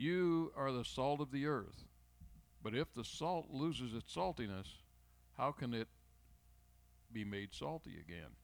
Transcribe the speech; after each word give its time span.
You 0.00 0.52
are 0.56 0.70
the 0.70 0.84
salt 0.84 1.20
of 1.20 1.32
the 1.32 1.46
earth, 1.46 1.82
but 2.62 2.72
if 2.72 2.94
the 2.94 3.02
salt 3.02 3.48
loses 3.50 3.94
its 3.94 4.14
saltiness, 4.14 4.68
how 5.36 5.50
can 5.50 5.74
it 5.74 5.88
be 7.12 7.24
made 7.24 7.52
salty 7.52 7.96
again? 7.98 8.36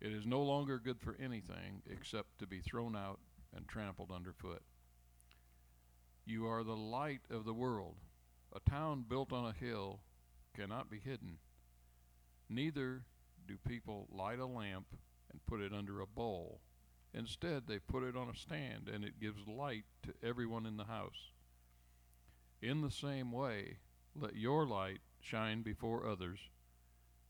It 0.00 0.12
is 0.12 0.24
no 0.24 0.42
longer 0.42 0.78
good 0.78 1.00
for 1.00 1.16
anything 1.20 1.82
except 1.90 2.38
to 2.38 2.46
be 2.46 2.60
thrown 2.60 2.94
out 2.94 3.18
and 3.52 3.66
trampled 3.66 4.12
underfoot. 4.12 4.62
You 6.24 6.46
are 6.46 6.62
the 6.62 6.76
light 6.76 7.22
of 7.30 7.44
the 7.44 7.52
world. 7.52 7.96
A 8.54 8.70
town 8.70 9.06
built 9.08 9.32
on 9.32 9.46
a 9.46 9.52
hill 9.52 10.02
cannot 10.56 10.88
be 10.88 11.00
hidden. 11.00 11.38
Neither 12.48 13.02
do 13.48 13.56
people 13.66 14.06
light 14.08 14.38
a 14.38 14.46
lamp 14.46 14.86
and 15.32 15.44
put 15.46 15.60
it 15.60 15.72
under 15.72 16.00
a 16.00 16.06
bowl. 16.06 16.60
Instead, 17.16 17.62
they 17.66 17.78
put 17.78 18.02
it 18.02 18.16
on 18.16 18.28
a 18.28 18.36
stand 18.36 18.88
and 18.92 19.04
it 19.04 19.20
gives 19.20 19.46
light 19.46 19.84
to 20.02 20.12
everyone 20.26 20.66
in 20.66 20.76
the 20.76 20.84
house. 20.84 21.30
In 22.60 22.80
the 22.80 22.90
same 22.90 23.30
way, 23.30 23.78
let 24.18 24.36
your 24.36 24.66
light 24.66 24.98
shine 25.20 25.62
before 25.62 26.08
others, 26.08 26.38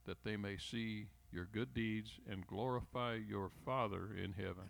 that 0.05 0.23
they 0.23 0.37
may 0.37 0.57
see 0.57 1.07
your 1.31 1.45
good 1.45 1.73
deeds 1.73 2.19
and 2.29 2.47
glorify 2.47 3.15
your 3.15 3.51
Father 3.63 4.09
in 4.15 4.33
heaven. 4.33 4.69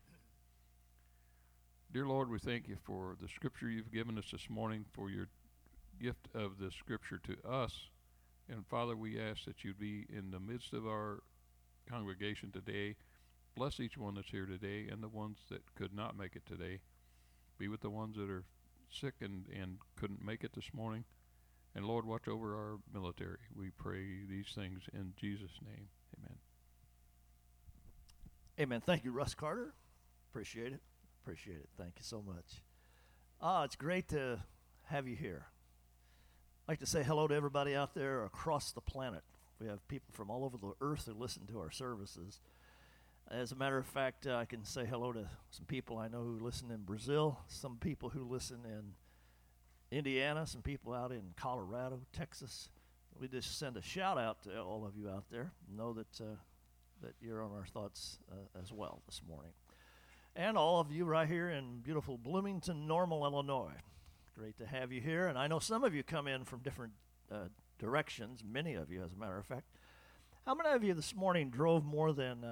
Dear 1.94 2.08
Lord, 2.08 2.30
we 2.30 2.40
thank 2.40 2.68
you 2.68 2.76
for 2.84 3.16
the 3.22 3.30
scripture 3.30 3.70
you've 3.70 3.94
given 3.94 4.18
us 4.18 4.32
this 4.32 4.50
morning, 4.50 4.86
for 4.92 5.10
your 5.10 5.28
gift 6.02 6.28
of 6.34 6.58
the 6.60 6.72
scripture 6.72 7.20
to 7.20 7.50
us. 7.50 7.90
And 8.50 8.66
Father, 8.68 8.96
we 8.96 9.20
ask 9.20 9.46
that 9.46 9.64
you 9.64 9.74
be 9.74 10.06
in 10.10 10.32
the 10.32 10.40
midst 10.40 10.74
of 10.74 10.86
our 10.86 11.22
congregation 11.90 12.52
today. 12.52 12.96
Bless 13.56 13.80
each 13.80 13.98
one 13.98 14.16
that's 14.16 14.30
here 14.30 14.46
today 14.46 14.88
and 14.92 15.02
the 15.02 15.08
ones 15.08 15.38
that 15.50 15.62
could 15.76 15.94
not 15.94 16.18
make 16.18 16.36
it 16.36 16.46
today. 16.46 16.82
Be 17.58 17.70
with 17.70 17.82
the 17.82 17.90
ones 17.90 18.18
that 18.18 18.30
are 18.30 18.44
sick 18.92 19.16
and, 19.22 19.46
and 19.48 19.78
couldn't 19.96 20.24
make 20.24 20.44
it 20.44 20.54
this 20.54 20.74
morning. 20.74 21.06
And 21.74 21.86
Lord, 21.86 22.06
watch 22.06 22.28
over 22.28 22.56
our 22.56 22.80
military. 22.94 23.38
We 23.56 23.70
pray 23.70 24.26
these 24.30 24.48
things 24.54 24.84
in 24.94 25.14
Jesus' 25.18 25.60
name. 25.66 25.88
Amen. 26.18 26.38
Amen. 28.60 28.82
Thank 28.86 29.04
you, 29.04 29.12
Russ 29.12 29.34
Carter. 29.34 29.74
Appreciate 30.32 30.74
it. 30.74 30.82
Appreciate 31.24 31.58
it. 31.58 31.70
Thank 31.78 31.94
you 31.98 32.04
so 32.04 32.22
much. 32.22 32.62
Ah, 33.42 33.64
it's 33.64 33.76
great 33.76 34.10
to 34.10 34.40
have 34.86 35.08
you 35.08 35.16
here. 35.16 35.48
I'd 36.68 36.74
like 36.74 36.80
to 36.80 36.86
say 36.86 37.04
hello 37.04 37.28
to 37.28 37.36
everybody 37.36 37.76
out 37.76 37.94
there 37.94 38.24
across 38.26 38.72
the 38.72 38.82
planet. 38.82 39.24
We 39.60 39.68
have 39.68 39.86
people 39.88 40.14
from 40.14 40.30
all 40.30 40.44
over 40.44 40.58
the 40.58 40.74
earth 40.82 41.06
who 41.06 41.14
listen 41.14 41.48
to 41.48 41.60
our 41.60 41.72
services. 41.72 42.40
As 43.32 43.52
a 43.52 43.56
matter 43.56 43.78
of 43.80 43.88
fact, 43.88 44.28
uh, 44.28 44.36
I 44.36 44.46
can 44.46 44.64
say 44.64 44.86
hello 44.86 45.12
to 45.12 45.28
some 45.50 45.66
people 45.66 45.98
I 45.98 46.08
know 46.08 46.22
who 46.22 46.38
listen 46.40 46.70
in 46.70 46.84
Brazil, 46.84 47.40
some 47.48 47.78
people 47.78 48.10
who 48.10 48.24
listen 48.24 48.60
in 48.66 49.98
Indiana, 49.98 50.46
some 50.46 50.62
people 50.62 50.94
out 50.94 51.12
in 51.12 51.34
Colorado, 51.36 52.02
Texas. 52.14 52.70
We 53.20 53.28
just 53.28 53.58
send 53.58 53.78
a 53.78 53.82
shout 53.82 54.20
out 54.20 54.44
to 54.44 54.62
all 54.62 54.86
of 54.86 54.96
you 54.96 55.10
out 55.10 55.24
there. 55.32 55.52
Know 55.76 55.94
that 55.94 56.22
uh, 56.22 56.36
that 57.02 57.14
you're 57.20 57.42
on 57.42 57.52
our 57.52 57.66
thoughts 57.66 58.20
uh, 58.32 58.60
as 58.62 58.72
well 58.72 59.02
this 59.08 59.22
morning, 59.28 59.54
and 60.36 60.56
all 60.56 60.80
of 60.80 60.92
you 60.92 61.06
right 61.06 61.28
here 61.28 61.50
in 61.50 61.80
beautiful 61.80 62.20
Bloomington, 62.20 62.86
Normal, 62.86 63.26
Illinois. 63.26 63.82
Great 64.38 64.58
to 64.60 64.68
have 64.68 64.92
you 64.92 65.02
here, 65.02 65.28
and 65.28 65.38
I 65.38 65.48
know 65.48 65.58
some 65.58 65.84
of 65.84 65.96
you 65.96 66.04
come 66.04 66.28
in 66.28 66.44
from 66.46 66.60
different 66.60 66.94
uh, 67.32 67.48
directions. 67.80 68.44
Many 68.48 68.76
of 68.76 68.92
you, 68.92 69.04
as 69.04 69.14
a 69.14 69.18
matter 69.18 69.38
of 69.38 69.48
fact. 69.48 69.66
How 70.46 70.54
many 70.54 70.70
of 70.70 70.84
you 70.84 70.94
this 70.94 71.16
morning 71.16 71.50
drove 71.50 71.84
more 71.84 72.14
than 72.14 72.44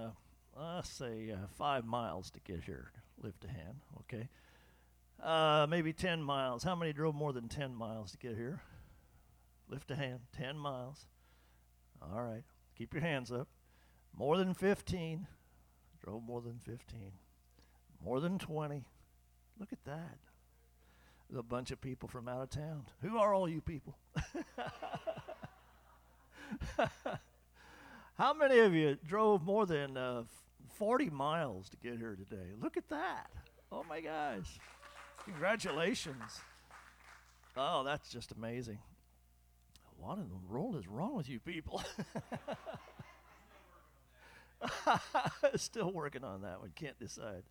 uh, 0.59 0.81
say 0.81 1.31
uh, 1.31 1.47
five 1.57 1.85
miles 1.85 2.29
to 2.31 2.39
get 2.41 2.63
here. 2.63 2.91
Lift 3.21 3.45
a 3.45 3.47
hand, 3.47 3.81
okay? 4.01 4.29
Uh, 5.21 5.65
maybe 5.69 5.93
10 5.93 6.21
miles. 6.21 6.63
How 6.63 6.75
many 6.75 6.93
drove 6.93 7.15
more 7.15 7.33
than 7.33 7.47
10 7.47 7.75
miles 7.75 8.11
to 8.11 8.17
get 8.17 8.35
here? 8.35 8.61
Lift 9.69 9.89
a 9.91 9.95
hand. 9.95 10.19
10 10.37 10.57
miles. 10.57 11.05
All 12.01 12.21
right. 12.21 12.43
Keep 12.77 12.93
your 12.93 13.03
hands 13.03 13.31
up. 13.31 13.47
More 14.15 14.37
than 14.37 14.53
15. 14.53 15.27
Drove 16.03 16.23
more 16.23 16.41
than 16.41 16.59
15. 16.59 17.11
More 18.03 18.19
than 18.19 18.37
20. 18.37 18.83
Look 19.59 19.71
at 19.71 19.83
that. 19.85 20.17
There's 21.29 21.39
a 21.39 21.43
bunch 21.43 21.71
of 21.71 21.79
people 21.79 22.09
from 22.09 22.27
out 22.27 22.41
of 22.41 22.49
town. 22.49 22.85
Who 23.01 23.17
are 23.17 23.33
all 23.33 23.47
you 23.47 23.61
people? 23.61 23.95
How 28.17 28.33
many 28.33 28.59
of 28.59 28.73
you 28.73 28.97
drove 29.03 29.43
more 29.43 29.65
than 29.65 29.97
uh, 29.97 30.23
40 30.77 31.09
miles 31.11 31.69
to 31.69 31.77
get 31.77 31.97
here 31.97 32.15
today. 32.15 32.51
Look 32.59 32.77
at 32.77 32.89
that. 32.89 33.29
Oh 33.71 33.83
my 33.87 34.01
gosh. 34.01 34.59
Congratulations. 35.25 36.41
Oh, 37.55 37.83
that's 37.83 38.09
just 38.09 38.31
amazing. 38.31 38.79
What 39.97 40.17
in 40.17 40.27
the 40.27 40.53
world 40.53 40.75
is 40.75 40.87
wrong 40.87 41.15
with 41.15 41.29
you 41.29 41.39
people? 41.39 41.81
Still 45.55 45.91
working 45.91 46.23
on 46.23 46.41
that 46.41 46.59
one. 46.59 46.71
Can't 46.75 46.99
decide. 46.99 47.43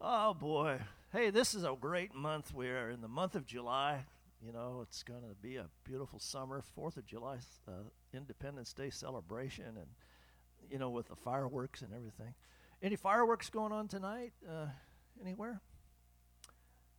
Oh 0.00 0.34
boy. 0.34 0.80
Hey, 1.12 1.30
this 1.30 1.54
is 1.54 1.64
a 1.64 1.74
great 1.80 2.14
month. 2.14 2.52
We're 2.52 2.90
in 2.90 3.00
the 3.00 3.08
month 3.08 3.36
of 3.36 3.46
July. 3.46 4.04
You 4.44 4.52
know, 4.52 4.80
it's 4.82 5.02
going 5.02 5.22
to 5.22 5.34
be 5.40 5.56
a 5.56 5.66
beautiful 5.84 6.18
summer, 6.18 6.62
4th 6.76 6.98
of 6.98 7.06
July 7.06 7.38
uh, 7.66 7.72
Independence 8.12 8.74
Day 8.74 8.90
celebration. 8.90 9.64
And 9.64 9.86
you 10.70 10.78
know, 10.78 10.90
with 10.90 11.08
the 11.08 11.16
fireworks 11.16 11.82
and 11.82 11.92
everything. 11.94 12.34
Any 12.82 12.96
fireworks 12.96 13.48
going 13.48 13.72
on 13.72 13.88
tonight? 13.88 14.32
Uh, 14.48 14.66
anywhere? 15.20 15.60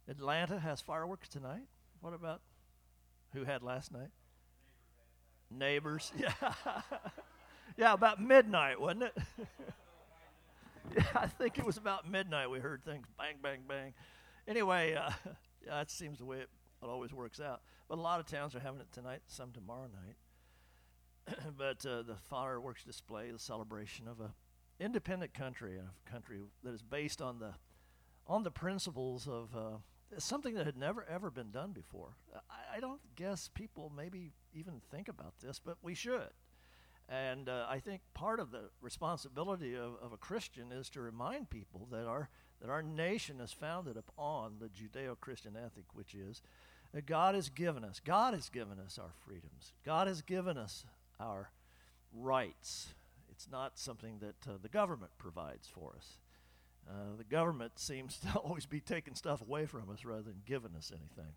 Atlanta 0.08 0.60
has 0.60 0.82
fireworks 0.82 1.30
tonight. 1.30 1.64
What 2.02 2.14
about 2.14 2.42
who 3.34 3.44
had 3.44 3.64
last 3.64 3.92
night? 3.92 4.10
Neighbors. 5.52 6.12
Yeah. 6.20 6.52
yeah, 7.78 7.94
about 7.94 8.22
midnight, 8.22 8.80
wasn't 8.80 9.04
it? 9.04 9.18
yeah, 10.96 11.04
I 11.16 11.28
think 11.28 11.58
it 11.58 11.66
was 11.66 11.78
about 11.78 12.10
midnight 12.10 12.50
we 12.50 12.60
heard 12.60 12.86
things 12.86 13.06
bang, 13.18 13.36
bang, 13.42 13.60
bang. 13.68 13.94
Anyway, 14.48 14.94
uh, 14.94 15.10
yeah, 15.66 15.72
that 15.72 15.92
seems 15.92 16.20
the 16.20 16.26
way 16.26 16.38
it, 16.38 16.50
it 16.86 16.90
always 16.90 17.14
works 17.14 17.40
out. 17.40 17.62
But 17.88 17.98
a 17.98 18.02
lot 18.02 18.20
of 18.20 18.26
towns 18.26 18.56
are 18.56 18.60
having 18.60 18.80
it 18.80 18.92
tonight, 18.92 19.22
some 19.28 19.52
tomorrow 19.52 19.90
night. 19.94 21.38
but 21.58 21.86
uh, 21.86 22.04
the 22.04 22.16
fireworks 22.30 22.84
display, 22.84 23.32
the 23.32 23.40
celebration 23.40 24.08
of 24.08 24.20
a 24.20 24.34
independent 24.80 25.34
country, 25.34 25.78
a 25.78 26.10
country 26.10 26.40
that 26.64 26.74
is 26.74 26.82
based 26.82 27.22
on 27.22 27.40
the 27.40 27.54
on 28.28 28.44
the 28.44 28.52
principles 28.52 29.28
of 29.28 29.56
uh, 29.56 29.78
something 30.18 30.56
that 30.56 30.66
had 30.66 30.78
never 30.78 31.06
ever 31.10 31.30
been 31.30 31.52
done 31.52 31.72
before. 31.72 32.18
I, 32.50 32.78
I, 32.78 32.80
don't 32.80 33.02
guess 33.16 33.50
people 33.54 33.92
maybe 33.96 34.34
even 34.54 34.82
think 34.92 35.08
about 35.08 35.34
this, 35.42 35.60
but 35.64 35.78
we 35.84 35.94
should. 35.94 36.30
And 37.08 37.50
uh, 37.50 37.68
I 37.70 37.80
think 37.80 38.02
part 38.16 38.40
of 38.40 38.50
the 38.50 38.70
responsibility 38.82 39.76
of, 39.76 39.94
of 40.02 40.12
a 40.12 40.18
Christian 40.18 40.72
is 40.72 40.90
to 40.90 41.02
remind 41.02 41.52
people 41.52 41.88
that 41.92 42.08
our 42.08 42.30
that 42.62 42.70
our 42.70 42.82
nation 42.82 43.42
is 43.42 43.52
founded 43.52 43.98
upon 43.98 44.56
the 44.60 44.70
Judeo-Christian 44.70 45.56
ethic, 45.58 45.84
which 45.94 46.16
is 46.16 46.42
that 46.96 47.06
God 47.06 47.36
has 47.36 47.50
given 47.50 47.84
us. 47.84 48.00
God 48.04 48.34
has 48.34 48.48
given 48.48 48.80
us 48.80 48.98
our 48.98 49.12
freedoms. 49.28 49.74
God 49.86 50.08
has 50.08 50.22
given 50.22 50.58
us 50.58 50.86
our 51.20 51.52
rights. 52.14 52.94
It's 53.30 53.50
not 53.52 53.78
something 53.78 54.20
that 54.20 54.50
uh, 54.50 54.54
the 54.62 54.70
government 54.70 55.12
provides 55.18 55.68
for 55.68 55.92
us. 55.98 56.20
Uh, 56.90 57.18
the 57.18 57.26
government 57.26 57.74
seems 57.80 58.18
to 58.20 58.30
always 58.40 58.66
be 58.66 58.80
taking 58.80 59.14
stuff 59.14 59.42
away 59.42 59.66
from 59.66 59.90
us 59.92 60.06
rather 60.06 60.22
than 60.22 60.42
giving 60.46 60.74
us 60.78 60.90
anything. 60.90 61.34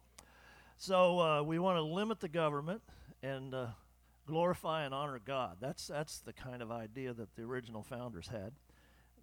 So 0.76 1.18
uh, 1.18 1.42
we 1.42 1.58
want 1.58 1.76
to 1.76 1.82
limit 1.82 2.20
the 2.20 2.28
government 2.28 2.82
and 3.20 3.52
uh, 3.52 3.66
glorify 4.28 4.84
and 4.84 4.94
honor 4.94 5.18
God. 5.18 5.56
That's 5.60 5.88
that's 5.88 6.20
the 6.20 6.32
kind 6.32 6.62
of 6.62 6.70
idea 6.70 7.12
that 7.14 7.34
the 7.34 7.42
original 7.42 7.82
founders 7.82 8.28
had. 8.28 8.52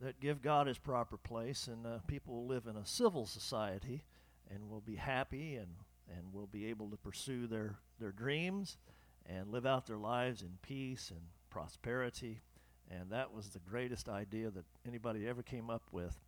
That 0.01 0.19
give 0.19 0.41
God 0.41 0.67
his 0.67 0.77
proper 0.77 1.15
place, 1.15 1.69
and 1.69 1.87
uh, 1.87 1.99
people 2.07 2.35
will 2.35 2.47
live 2.47 2.67
in 2.67 2.75
a 2.75 2.85
civil 2.85 3.25
society, 3.25 4.03
and 4.53 4.69
will 4.69 4.81
be 4.81 4.95
happy, 4.95 5.55
and 5.55 5.69
and 6.09 6.33
will 6.33 6.47
be 6.47 6.67
able 6.67 6.89
to 6.89 6.97
pursue 6.97 7.47
their 7.47 7.75
their 7.99 8.11
dreams 8.11 8.77
and 9.25 9.49
live 9.51 9.65
out 9.65 9.87
their 9.87 9.97
lives 9.97 10.41
in 10.41 10.57
peace 10.61 11.09
and 11.09 11.21
prosperity. 11.49 12.41
And 12.91 13.09
that 13.11 13.33
was 13.33 13.49
the 13.49 13.59
greatest 13.59 14.07
idea 14.07 14.51
that 14.51 14.65
anybody 14.87 15.27
ever 15.27 15.41
came 15.41 15.69
up 15.69 15.83
with. 15.91 16.19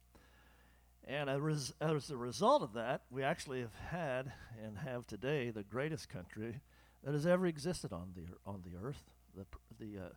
And 1.08 1.30
as, 1.30 1.74
as 1.80 2.10
a 2.10 2.18
result 2.18 2.64
of 2.64 2.74
that, 2.74 3.04
we 3.12 3.24
actually 3.24 3.62
have 3.62 3.76
had 3.92 4.32
and 4.64 4.78
have 4.80 5.06
today 5.08 5.52
the 5.52 5.64
greatest 5.64 6.10
country 6.10 6.60
that 7.04 7.14
has 7.14 7.26
ever 7.26 7.46
existed 7.46 7.94
on 7.94 8.12
the 8.16 8.24
on 8.46 8.64
the 8.64 8.78
earth, 8.86 9.04
the 9.36 9.46
the, 9.80 10.06
uh, 10.06 10.10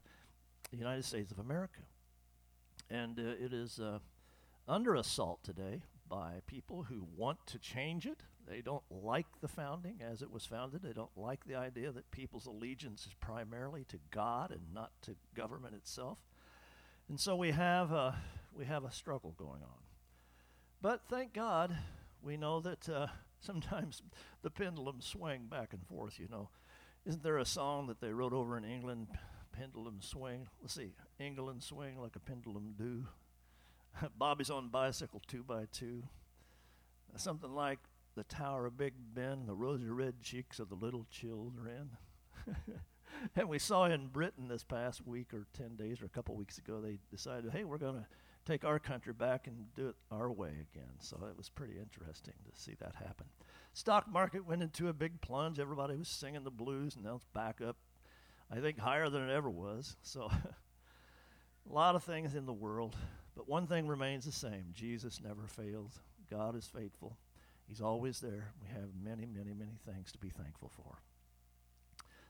the 0.71 0.77
United 0.77 1.05
States 1.05 1.31
of 1.31 1.39
America. 1.39 1.81
And 2.89 3.19
uh, 3.19 3.45
it 3.45 3.53
is 3.53 3.79
uh, 3.79 3.99
under 4.67 4.95
assault 4.95 5.45
today 5.45 5.83
by 6.09 6.41
people 6.47 6.85
who 6.85 7.07
want 7.17 7.47
to 7.47 7.59
change 7.59 8.07
it, 8.07 8.23
they 8.51 8.61
don't 8.63 8.83
like 8.91 9.27
the 9.41 9.49
founding 9.49 10.01
as 10.03 10.23
it 10.23 10.31
was 10.31 10.45
founded. 10.45 10.83
They 10.83 10.93
don't 10.93 11.17
like 11.17 11.45
the 11.47 11.55
idea 11.55 11.93
that 11.93 12.11
people's 12.11 12.47
allegiance 12.47 13.07
is 13.07 13.15
primarily 13.21 13.85
to 13.85 13.99
God 14.11 14.51
and 14.51 14.75
not 14.75 14.91
to 15.03 15.15
government 15.37 15.77
itself. 15.77 16.19
And 17.09 17.21
so 17.21 17.37
we 17.37 17.53
have 17.53 17.93
a, 17.93 18.19
we 18.53 18.65
have 18.65 18.85
a 18.85 18.91
struggle 18.91 19.35
going 19.39 19.63
on. 19.63 19.79
But 20.83 21.03
thank 21.09 21.33
God, 21.33 21.77
we 22.23 22.37
know 22.37 22.59
that 22.61 22.89
uh, 22.89 23.07
sometimes 23.41 24.03
the 24.43 24.51
pendulum 24.51 25.01
swing 25.01 25.47
back 25.49 25.73
and 25.73 25.87
forth, 25.87 26.19
you 26.19 26.27
know. 26.29 26.49
Isn't 27.07 27.23
there 27.23 27.39
a 27.39 27.47
song 27.47 27.87
that 27.87 28.01
they 28.01 28.13
wrote 28.13 28.33
over 28.33 28.59
in 28.59 28.65
England, 28.65 29.07
pendulum 29.53 29.99
swing? 30.01 30.49
Let's 30.61 30.75
see, 30.75 30.93
England 31.21 31.63
swing 31.63 32.01
like 32.01 32.17
a 32.17 32.21
pendulum 32.21 32.75
do. 32.77 33.07
Bobby's 34.19 34.51
on 34.51 34.71
bicycle 34.71 35.23
two 35.29 35.45
by 35.45 35.67
two. 35.73 36.03
Something 37.17 37.55
like 37.55 37.79
the 38.21 38.35
Tower 38.35 38.67
of 38.67 38.77
Big 38.77 38.93
Ben, 39.15 39.47
the 39.47 39.55
rosy 39.55 39.89
red 39.89 40.21
cheeks 40.21 40.59
of 40.59 40.69
the 40.69 40.75
little 40.75 41.07
children. 41.11 41.89
and 43.35 43.49
we 43.49 43.59
saw 43.59 43.87
in 43.87 44.09
Britain 44.09 44.47
this 44.47 44.63
past 44.63 45.07
week 45.07 45.33
or 45.33 45.47
10 45.55 45.77
days 45.77 46.03
or 46.03 46.05
a 46.05 46.11
couple 46.11 46.37
weeks 46.37 46.59
ago, 46.59 46.83
they 46.83 46.99
decided, 47.11 47.51
hey, 47.51 47.65
we're 47.65 47.79
going 47.79 47.95
to 47.95 48.05
take 48.45 48.63
our 48.63 48.79
country 48.79 49.15
back 49.15 49.47
and 49.47 49.75
do 49.75 49.89
it 49.89 49.95
our 50.11 50.31
way 50.31 50.51
again. 50.51 50.93
So 50.99 51.17
it 51.31 51.39
was 51.39 51.49
pretty 51.49 51.79
interesting 51.81 52.35
to 52.45 52.61
see 52.61 52.75
that 52.79 52.95
happen. 52.95 53.25
Stock 53.73 54.07
market 54.07 54.47
went 54.47 54.63
into 54.63 54.89
a 54.89 54.93
big 54.93 55.23
plunge. 55.23 55.59
Everybody 55.59 55.97
was 55.97 56.09
singing 56.09 56.45
the 56.45 56.51
blues, 56.51 56.97
and 56.97 57.05
now 57.07 57.15
it's 57.15 57.25
back 57.33 57.63
up, 57.67 57.79
I 58.55 58.61
think, 58.61 58.79
higher 58.79 59.09
than 59.09 59.31
it 59.31 59.33
ever 59.33 59.49
was. 59.49 59.97
So 60.03 60.31
a 61.71 61.73
lot 61.73 61.95
of 61.95 62.05
things 62.05 62.35
in 62.35 62.45
the 62.45 62.53
world. 62.53 62.97
But 63.35 63.49
one 63.49 63.67
thing 63.67 63.89
remains 63.89 64.27
the 64.27 64.33
same 64.33 64.75
Jesus 64.75 65.23
never 65.23 65.47
fails. 65.47 66.01
God 66.31 66.55
is 66.55 66.67
faithful. 66.67 67.17
He's 67.71 67.81
always 67.81 68.19
there. 68.19 68.51
We 68.61 68.69
have 68.75 68.89
many, 69.01 69.27
many, 69.27 69.55
many 69.55 69.79
things 69.87 70.11
to 70.11 70.19
be 70.19 70.29
thankful 70.29 70.73
for. 70.75 70.99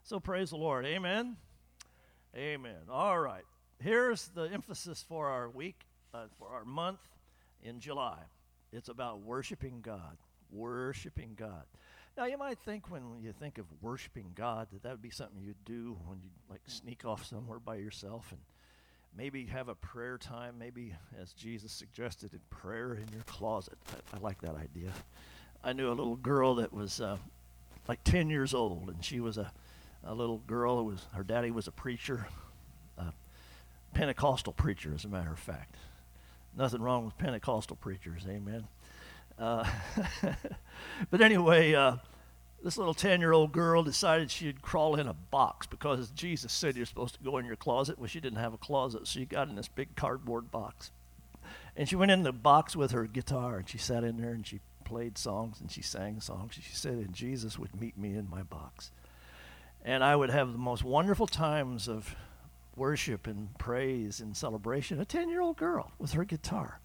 So 0.03 0.21
praise 0.21 0.51
the 0.51 0.57
Lord. 0.57 0.85
Amen. 0.85 1.39
Amen. 2.37 2.83
All 2.91 3.19
right. 3.19 3.45
Here's 3.79 4.29
the 4.29 4.43
emphasis 4.43 5.03
for 5.09 5.29
our 5.29 5.49
week, 5.49 5.87
uh, 6.13 6.27
for 6.39 6.49
our 6.49 6.67
month 6.67 7.01
in 7.63 7.81
July. 7.81 8.19
It's 8.71 8.91
about 8.91 9.23
worshiping 9.23 9.81
God. 9.81 10.19
Worshiping 10.51 11.37
God. 11.37 11.65
Now, 12.19 12.27
you 12.27 12.37
might 12.37 12.59
think 12.59 12.91
when 12.91 13.03
you 13.23 13.33
think 13.33 13.57
of 13.57 13.65
worshiping 13.81 14.33
God 14.35 14.69
that 14.73 14.83
that 14.83 14.93
would 14.93 15.01
be 15.01 15.09
something 15.09 15.41
you'd 15.41 15.65
do 15.65 15.97
when 16.05 16.21
you 16.21 16.29
like 16.51 16.61
sneak 16.67 17.07
off 17.07 17.25
somewhere 17.25 17.61
by 17.61 17.77
yourself 17.77 18.31
and 18.31 18.41
maybe 19.17 19.47
have 19.47 19.69
a 19.69 19.75
prayer 19.75 20.19
time, 20.19 20.57
maybe 20.59 20.95
as 21.21 21.33
Jesus 21.33 21.73
suggested 21.73 22.33
in 22.33 22.41
prayer 22.51 22.95
in 22.95 23.07
your 23.13 23.23
closet. 23.27 23.79
I, 23.89 24.17
I 24.17 24.21
like 24.21 24.41
that 24.43 24.55
idea. 24.55 24.91
I 25.63 25.73
knew 25.73 25.89
a 25.89 25.95
little 25.95 26.17
girl 26.17 26.57
that 26.57 26.73
was 26.73 27.01
uh, 27.01 27.19
like 27.89 28.03
10 28.05 28.31
years 28.31 28.55
old, 28.55 28.89
and 28.89 29.05
she 29.05 29.21
was 29.21 29.37
a, 29.37 29.53
a 30.05 30.15
little 30.15 30.39
girl 30.39 30.79
who 30.79 30.85
was, 30.85 31.07
her 31.15 31.23
daddy 31.23 31.51
was 31.51 31.67
a 31.67 31.73
preacher, 31.73 32.27
a 32.97 33.13
Pentecostal 33.93 34.53
preacher, 34.53 34.93
as 34.95 35.05
a 35.05 35.09
matter 35.09 35.33
of 35.33 35.39
fact. 35.39 35.77
Nothing 36.57 36.83
wrong 36.83 37.05
with 37.05 37.19
Pentecostal 37.19 37.77
preachers, 37.77 38.25
amen. 38.29 38.67
Uh, 39.39 39.69
but 41.11 41.21
anyway, 41.21 41.75
uh, 41.75 41.97
this 42.63 42.77
little 42.77 42.95
10 42.95 43.21
year 43.21 43.33
old 43.33 43.53
girl 43.53 43.83
decided 43.83 44.31
she'd 44.31 44.63
crawl 44.63 44.97
in 44.97 45.07
a 45.07 45.15
box 45.15 45.67
because 45.67 46.11
Jesus 46.11 46.53
said 46.53 46.77
you're 46.77 46.87
supposed 46.87 47.15
to 47.15 47.25
go 47.25 47.39
in 47.39 47.47
your 47.47 47.57
closet. 47.57 47.99
Well, 47.99 48.09
she 48.09 48.21
didn't 48.21 48.39
have 48.39 48.55
a 48.55 48.59
closet, 48.59 49.07
so 49.07 49.21
she 49.21 49.27
got 49.27 49.49
in 49.49 49.57
this 49.57 49.69
big 49.69 49.97
cardboard 49.97 50.51
box. 50.51 50.91
And 51.77 51.89
she 51.89 51.97
went 51.97 52.11
in 52.11 52.23
the 52.23 52.33
box 52.33 52.77
with 52.77 52.91
her 52.91 53.07
guitar 53.07 53.59
and 53.59 53.69
she 53.69 53.79
sat 53.79 54.05
in 54.05 54.19
there 54.19 54.33
and 54.33 54.47
she 54.47 54.61
played 54.85 55.17
songs 55.17 55.61
and 55.61 55.71
she 55.71 55.83
sang 55.83 56.21
songs. 56.21 56.55
She 56.55 56.75
said, 56.75 56.95
and 56.95 57.15
Jesus 57.15 57.59
would 57.59 57.81
meet 57.81 57.97
me 57.97 58.15
in 58.17 58.29
my 58.29 58.43
box. 58.43 58.91
And 59.85 60.05
I 60.05 60.15
would 60.15 60.31
have 60.31 60.53
the 60.53 60.59
most 60.59 60.85
wonderful 60.85 61.27
times 61.27 61.89
of 61.89 62.15
worship 62.77 63.27
and 63.27 63.57
praise 63.59 64.21
and 64.21 64.37
celebration. 64.37 65.01
A 65.01 65.05
10 65.05 65.29
year 65.29 65.41
old 65.41 65.57
girl 65.57 65.93
with 65.99 66.13
her 66.13 66.25
guitar. 66.25 66.81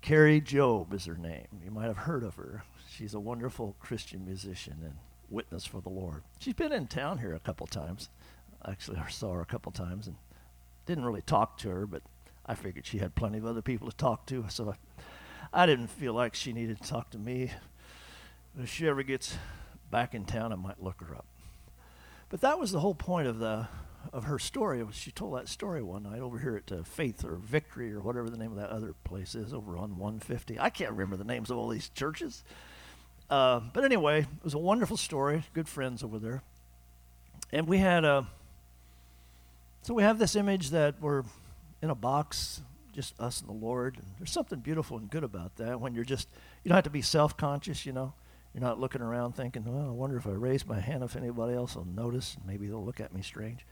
Carrie 0.00 0.40
Job 0.40 0.92
is 0.94 1.04
her 1.04 1.16
name. 1.16 1.46
You 1.64 1.70
might 1.70 1.86
have 1.86 1.98
heard 1.98 2.22
of 2.22 2.36
her. 2.36 2.64
She's 2.88 3.14
a 3.14 3.20
wonderful 3.20 3.76
Christian 3.80 4.24
musician 4.24 4.78
and 4.82 4.94
witness 5.28 5.66
for 5.66 5.80
the 5.80 5.90
Lord. 5.90 6.22
She's 6.38 6.54
been 6.54 6.72
in 6.72 6.86
town 6.86 7.18
here 7.18 7.34
a 7.34 7.40
couple 7.40 7.66
times. 7.66 8.08
Actually, 8.66 8.98
I 8.98 9.08
saw 9.08 9.34
her 9.34 9.40
a 9.40 9.46
couple 9.46 9.72
times 9.72 10.06
and 10.06 10.16
didn't 10.86 11.04
really 11.04 11.22
talk 11.22 11.58
to 11.58 11.70
her, 11.70 11.86
but 11.86 12.02
I 12.46 12.54
figured 12.54 12.86
she 12.86 12.98
had 12.98 13.14
plenty 13.14 13.38
of 13.38 13.46
other 13.46 13.62
people 13.62 13.90
to 13.90 13.96
talk 13.96 14.26
to, 14.26 14.46
so 14.48 14.74
I, 15.52 15.62
I 15.62 15.66
didn't 15.66 15.88
feel 15.88 16.14
like 16.14 16.34
she 16.34 16.52
needed 16.52 16.80
to 16.80 16.88
talk 16.88 17.10
to 17.10 17.18
me. 17.18 17.52
If 18.58 18.68
she 18.68 18.88
ever 18.88 19.02
gets 19.02 19.36
back 19.90 20.14
in 20.14 20.24
town, 20.24 20.52
I 20.52 20.56
might 20.56 20.82
look 20.82 21.00
her 21.00 21.14
up. 21.14 21.26
But 22.28 22.40
that 22.40 22.58
was 22.58 22.72
the 22.72 22.80
whole 22.80 22.94
point 22.94 23.28
of 23.28 23.38
the 23.38 23.68
of 24.12 24.24
her 24.24 24.38
story. 24.38 24.84
She 24.92 25.10
told 25.10 25.36
that 25.36 25.48
story 25.48 25.82
one 25.82 26.04
night 26.04 26.20
over 26.20 26.38
here 26.38 26.56
at 26.56 26.72
uh, 26.72 26.82
Faith 26.82 27.24
or 27.24 27.36
Victory 27.36 27.92
or 27.92 28.00
whatever 28.00 28.30
the 28.30 28.36
name 28.36 28.50
of 28.50 28.58
that 28.58 28.70
other 28.70 28.94
place 29.04 29.34
is 29.34 29.52
over 29.52 29.76
on 29.76 29.96
150. 29.98 30.58
I 30.58 30.70
can't 30.70 30.92
remember 30.92 31.16
the 31.16 31.24
names 31.24 31.50
of 31.50 31.58
all 31.58 31.68
these 31.68 31.88
churches. 31.90 32.42
Uh, 33.28 33.60
but 33.72 33.84
anyway, 33.84 34.20
it 34.20 34.44
was 34.44 34.54
a 34.54 34.58
wonderful 34.58 34.96
story. 34.96 35.44
Good 35.54 35.68
friends 35.68 36.02
over 36.02 36.18
there. 36.18 36.42
And 37.52 37.68
we 37.68 37.78
had 37.78 38.04
a. 38.04 38.26
So 39.82 39.94
we 39.94 40.02
have 40.02 40.18
this 40.18 40.36
image 40.36 40.70
that 40.70 41.00
we're 41.00 41.22
in 41.80 41.90
a 41.90 41.94
box, 41.94 42.60
just 42.92 43.18
us 43.20 43.40
and 43.40 43.48
the 43.48 43.54
Lord. 43.54 43.96
And 43.96 44.06
there's 44.18 44.32
something 44.32 44.58
beautiful 44.60 44.98
and 44.98 45.08
good 45.08 45.24
about 45.24 45.56
that 45.56 45.80
when 45.80 45.94
you're 45.94 46.04
just, 46.04 46.28
you 46.62 46.68
don't 46.68 46.76
have 46.76 46.84
to 46.84 46.90
be 46.90 47.02
self 47.02 47.36
conscious, 47.36 47.86
you 47.86 47.92
know. 47.92 48.12
You're 48.52 48.62
not 48.62 48.80
looking 48.80 49.00
around 49.00 49.36
thinking, 49.36 49.64
well, 49.64 49.86
I 49.86 49.92
wonder 49.92 50.16
if 50.16 50.26
I 50.26 50.30
raise 50.30 50.66
my 50.66 50.80
hand 50.80 51.04
if 51.04 51.14
anybody 51.14 51.54
else 51.54 51.76
will 51.76 51.84
notice. 51.84 52.36
Maybe 52.44 52.66
they'll 52.66 52.84
look 52.84 53.00
at 53.00 53.14
me 53.14 53.22
strange. 53.22 53.64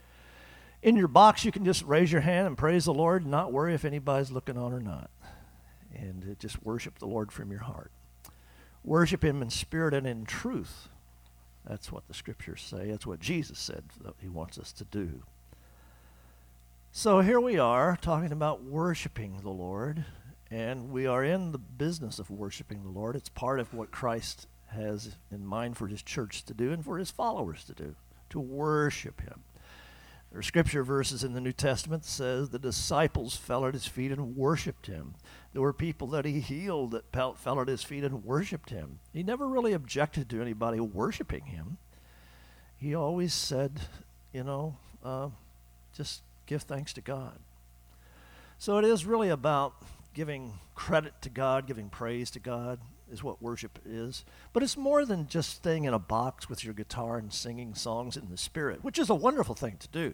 In 0.81 0.95
your 0.95 1.09
box, 1.09 1.43
you 1.43 1.51
can 1.51 1.65
just 1.65 1.83
raise 1.83 2.11
your 2.11 2.21
hand 2.21 2.47
and 2.47 2.57
praise 2.57 2.85
the 2.85 2.93
Lord 2.93 3.23
and 3.23 3.31
not 3.31 3.51
worry 3.51 3.73
if 3.73 3.83
anybody's 3.83 4.31
looking 4.31 4.57
on 4.57 4.71
or 4.71 4.79
not. 4.79 5.09
And 5.93 6.23
uh, 6.23 6.35
just 6.39 6.63
worship 6.63 6.99
the 6.99 7.05
Lord 7.05 7.31
from 7.31 7.51
your 7.51 7.61
heart. 7.61 7.91
Worship 8.83 9.23
Him 9.23 9.41
in 9.41 9.49
spirit 9.49 9.93
and 9.93 10.07
in 10.07 10.23
truth. 10.23 10.87
That's 11.67 11.91
what 11.91 12.07
the 12.07 12.13
scriptures 12.13 12.61
say. 12.61 12.89
That's 12.89 13.05
what 13.05 13.19
Jesus 13.19 13.59
said 13.59 13.83
that 14.03 14.13
He 14.21 14.29
wants 14.29 14.57
us 14.57 14.71
to 14.73 14.85
do. 14.85 15.23
So 16.91 17.19
here 17.19 17.39
we 17.39 17.59
are 17.59 17.97
talking 18.01 18.31
about 18.31 18.63
worshiping 18.63 19.41
the 19.43 19.49
Lord, 19.49 20.05
and 20.49 20.89
we 20.89 21.05
are 21.05 21.23
in 21.23 21.51
the 21.51 21.59
business 21.59 22.19
of 22.19 22.31
worshiping 22.31 22.83
the 22.83 22.89
Lord. 22.89 23.15
It's 23.15 23.29
part 23.29 23.59
of 23.59 23.73
what 23.73 23.91
Christ 23.91 24.47
has 24.67 25.17
in 25.29 25.45
mind 25.45 25.75
for 25.75 25.87
His 25.87 26.01
church 26.01 26.45
to 26.45 26.53
do 26.53 26.71
and 26.71 26.83
for 26.83 26.97
His 26.97 27.11
followers 27.11 27.65
to 27.65 27.73
do, 27.73 27.95
to 28.29 28.39
worship 28.39 29.21
Him. 29.21 29.43
There 30.31 30.39
are 30.39 30.43
scripture 30.43 30.83
verses 30.83 31.23
in 31.23 31.33
the 31.33 31.41
New 31.41 31.51
Testament 31.51 32.03
that 32.03 32.09
says 32.09 32.49
the 32.49 32.59
disciples 32.59 33.35
fell 33.35 33.65
at 33.65 33.73
his 33.73 33.87
feet 33.87 34.11
and 34.11 34.35
worshiped 34.35 34.85
him. 34.85 35.15
There 35.53 35.61
were 35.61 35.73
people 35.73 36.07
that 36.09 36.25
he 36.25 36.39
healed 36.39 36.91
that 36.91 37.11
fell 37.11 37.59
at 37.59 37.67
his 37.67 37.83
feet 37.83 38.03
and 38.03 38.23
worshiped 38.23 38.69
him. 38.69 38.99
He 39.11 39.23
never 39.23 39.47
really 39.47 39.73
objected 39.73 40.29
to 40.29 40.41
anybody 40.41 40.79
worshiping 40.79 41.45
him. 41.45 41.77
He 42.77 42.93
always 42.93 43.33
said, 43.33 43.79
you 44.31 44.43
know, 44.43 44.77
uh, 45.03 45.29
just 45.95 46.21
give 46.45 46.61
thanks 46.61 46.93
to 46.93 47.01
God. 47.01 47.39
So 48.59 48.77
it 48.77 48.85
is 48.85 49.05
really 49.05 49.29
about 49.29 49.73
giving 50.19 50.59
credit 50.75 51.13
to 51.21 51.29
God, 51.29 51.65
giving 51.65 51.87
praise 51.87 52.29
to 52.29 52.41
God, 52.41 52.81
is 53.09 53.23
what 53.23 53.41
worship 53.41 53.79
is. 53.85 54.25
But 54.51 54.63
it's 54.63 54.75
more 54.75 55.05
than 55.05 55.29
just 55.29 55.49
staying 55.51 55.85
in 55.85 55.93
a 55.93 55.97
box 55.97 56.49
with 56.49 56.61
your 56.61 56.73
guitar 56.73 57.17
and 57.17 57.31
singing 57.31 57.73
songs 57.73 58.17
in 58.17 58.27
the 58.29 58.35
Spirit, 58.35 58.83
which 58.83 58.99
is 58.99 59.09
a 59.09 59.15
wonderful 59.15 59.55
thing 59.55 59.77
to 59.79 59.87
do. 59.87 60.13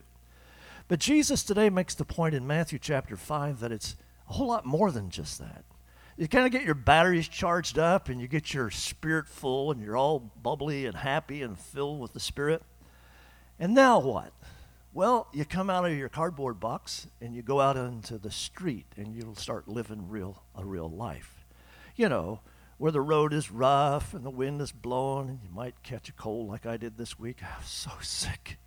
But 0.87 0.99
Jesus 0.99 1.41
today 1.41 1.71
makes 1.71 1.95
the 1.95 2.05
point 2.05 2.35
in 2.35 2.45
Matthew 2.45 2.77
chapter 2.77 3.17
5 3.17 3.59
that 3.61 3.71
it's 3.71 3.95
a 4.29 4.33
whole 4.33 4.45
lot 4.45 4.63
more 4.63 4.91
than 4.91 5.09
just 5.09 5.39
that. 5.39 5.65
You 6.17 6.27
kind 6.27 6.45
of 6.45 6.51
get 6.51 6.65
your 6.65 6.75
batteries 6.75 7.27
charged 7.27 7.79
up 7.79 8.07
and 8.07 8.21
you 8.21 8.27
get 8.27 8.53
your 8.53 8.69
spirit 8.69 9.27
full 9.27 9.71
and 9.71 9.81
you're 9.81 9.97
all 9.97 10.19
bubbly 10.19 10.85
and 10.85 10.97
happy 10.97 11.41
and 11.41 11.57
filled 11.57 11.99
with 11.99 12.13
the 12.13 12.19
Spirit. 12.19 12.61
And 13.57 13.73
now 13.73 13.97
what? 13.97 14.33
Well, 14.95 15.27
you 15.33 15.43
come 15.43 15.69
out 15.69 15.83
of 15.83 15.91
your 15.91 16.07
cardboard 16.07 16.61
box 16.61 17.07
and 17.19 17.35
you 17.35 17.41
go 17.41 17.59
out 17.59 17.75
into 17.75 18.17
the 18.17 18.31
street 18.31 18.85
and 18.95 19.13
you'll 19.13 19.35
start 19.35 19.67
living 19.67 20.07
real 20.07 20.41
a 20.55 20.63
real 20.63 20.89
life. 20.89 21.45
You 21.97 22.07
know, 22.07 22.39
where 22.77 22.93
the 22.93 23.01
road 23.01 23.33
is 23.33 23.51
rough 23.51 24.13
and 24.13 24.25
the 24.25 24.29
wind 24.29 24.61
is 24.61 24.71
blowing 24.71 25.27
and 25.27 25.39
you 25.43 25.49
might 25.53 25.83
catch 25.83 26.07
a 26.07 26.13
cold 26.13 26.47
like 26.47 26.65
I 26.65 26.77
did 26.77 26.97
this 26.97 27.19
week. 27.19 27.39
I 27.43 27.59
was 27.59 27.67
so 27.67 27.91
sick. 27.99 28.57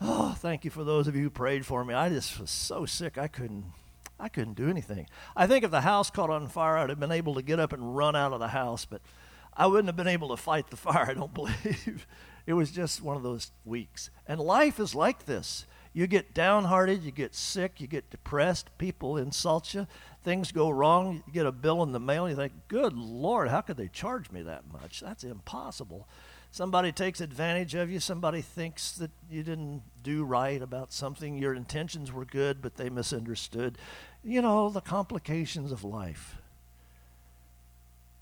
Oh, 0.00 0.34
thank 0.38 0.64
you 0.64 0.70
for 0.70 0.84
those 0.84 1.06
of 1.06 1.14
you 1.14 1.24
who 1.24 1.30
prayed 1.30 1.66
for 1.66 1.84
me. 1.84 1.92
I 1.92 2.08
just 2.08 2.40
was 2.40 2.50
so 2.50 2.86
sick 2.86 3.18
I 3.18 3.28
couldn't 3.28 3.66
I 4.18 4.30
couldn't 4.30 4.54
do 4.54 4.70
anything. 4.70 5.06
I 5.36 5.46
think 5.46 5.66
if 5.66 5.70
the 5.70 5.82
house 5.82 6.08
caught 6.08 6.30
on 6.30 6.48
fire, 6.48 6.78
I'd 6.78 6.88
have 6.88 6.98
been 6.98 7.12
able 7.12 7.34
to 7.34 7.42
get 7.42 7.60
up 7.60 7.74
and 7.74 7.94
run 7.94 8.16
out 8.16 8.32
of 8.32 8.40
the 8.40 8.48
house, 8.48 8.86
but 8.86 9.02
I 9.54 9.66
wouldn't 9.66 9.88
have 9.88 9.96
been 9.96 10.06
able 10.06 10.30
to 10.30 10.38
fight 10.38 10.70
the 10.70 10.78
fire, 10.78 11.10
I 11.10 11.12
don't 11.12 11.34
believe. 11.34 12.06
It 12.46 12.54
was 12.54 12.70
just 12.70 13.02
one 13.02 13.16
of 13.16 13.22
those 13.22 13.50
weeks. 13.64 14.10
And 14.26 14.40
life 14.40 14.78
is 14.78 14.94
like 14.94 15.26
this. 15.26 15.66
You 15.92 16.06
get 16.06 16.34
downhearted, 16.34 17.02
you 17.02 17.10
get 17.10 17.34
sick, 17.34 17.80
you 17.80 17.86
get 17.86 18.10
depressed, 18.10 18.68
people 18.76 19.16
insult 19.16 19.72
you, 19.72 19.86
things 20.22 20.52
go 20.52 20.68
wrong, 20.68 21.22
you 21.26 21.32
get 21.32 21.46
a 21.46 21.52
bill 21.52 21.82
in 21.82 21.92
the 21.92 21.98
mail, 21.98 22.28
you 22.28 22.36
think, 22.36 22.52
good 22.68 22.92
Lord, 22.92 23.48
how 23.48 23.62
could 23.62 23.78
they 23.78 23.88
charge 23.88 24.30
me 24.30 24.42
that 24.42 24.70
much? 24.70 25.00
That's 25.00 25.24
impossible. 25.24 26.06
somebody 26.50 26.92
takes 26.92 27.22
advantage 27.22 27.74
of 27.74 27.90
you, 27.90 27.98
somebody 27.98 28.42
thinks 28.42 28.92
that 28.92 29.10
you 29.30 29.42
didn't 29.42 29.82
do 30.02 30.22
right 30.22 30.60
about 30.60 30.92
something, 30.92 31.38
your 31.38 31.54
intentions 31.54 32.12
were 32.12 32.26
good, 32.26 32.60
but 32.60 32.76
they 32.76 32.90
misunderstood. 32.90 33.78
You 34.22 34.42
know, 34.42 34.68
the 34.68 34.82
complications 34.82 35.72
of 35.72 35.82
life. 35.82 36.36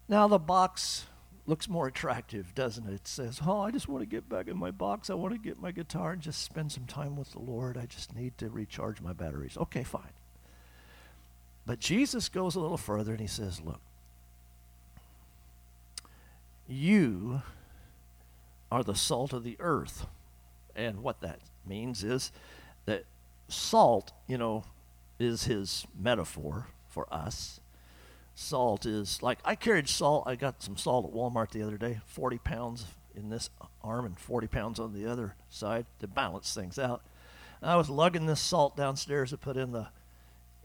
Now, 0.08 0.28
the 0.28 0.38
box 0.38 1.06
looks 1.46 1.68
more 1.68 1.86
attractive, 1.86 2.54
doesn't 2.54 2.88
it? 2.88 2.94
It 2.94 3.08
says, 3.08 3.40
Oh, 3.46 3.60
I 3.60 3.70
just 3.70 3.88
want 3.88 4.02
to 4.02 4.06
get 4.06 4.28
back 4.28 4.48
in 4.48 4.56
my 4.56 4.70
box. 4.70 5.10
I 5.10 5.14
want 5.14 5.34
to 5.34 5.38
get 5.38 5.60
my 5.60 5.72
guitar 5.72 6.12
and 6.12 6.22
just 6.22 6.42
spend 6.42 6.72
some 6.72 6.86
time 6.86 7.16
with 7.16 7.32
the 7.32 7.38
Lord. 7.40 7.76
I 7.76 7.86
just 7.86 8.14
need 8.14 8.38
to 8.38 8.48
recharge 8.48 9.00
my 9.00 9.12
batteries. 9.12 9.56
Okay, 9.56 9.82
fine. 9.82 10.12
But 11.66 11.80
Jesus 11.80 12.28
goes 12.28 12.54
a 12.54 12.60
little 12.60 12.76
further 12.76 13.12
and 13.12 13.20
he 13.20 13.26
says, 13.26 13.60
Look, 13.60 13.80
you 16.66 17.42
are 18.70 18.82
the 18.82 18.94
salt 18.94 19.32
of 19.32 19.44
the 19.44 19.56
earth. 19.60 20.06
And 20.74 21.02
what 21.02 21.20
that 21.20 21.38
means 21.66 22.02
is 22.02 22.32
that 22.86 23.04
salt, 23.48 24.12
you 24.26 24.36
know, 24.38 24.64
is 25.18 25.44
his 25.44 25.86
metaphor 25.98 26.68
for 26.88 27.06
us. 27.12 27.60
Salt 28.34 28.84
is 28.84 29.22
like 29.22 29.38
I 29.44 29.54
carried 29.54 29.88
salt. 29.88 30.24
I 30.26 30.34
got 30.34 30.62
some 30.62 30.76
salt 30.76 31.06
at 31.06 31.12
Walmart 31.12 31.50
the 31.50 31.62
other 31.62 31.78
day, 31.78 32.00
40 32.06 32.38
pounds 32.38 32.86
in 33.16 33.30
this 33.30 33.48
arm 33.82 34.04
and 34.04 34.18
40 34.18 34.48
pounds 34.48 34.80
on 34.80 34.92
the 34.92 35.06
other 35.06 35.36
side 35.48 35.86
to 36.00 36.08
balance 36.08 36.52
things 36.52 36.78
out. 36.78 37.02
And 37.60 37.70
I 37.70 37.76
was 37.76 37.88
lugging 37.88 38.26
this 38.26 38.40
salt 38.40 38.76
downstairs 38.76 39.30
to 39.30 39.36
put 39.36 39.56
in 39.56 39.72
the 39.72 39.88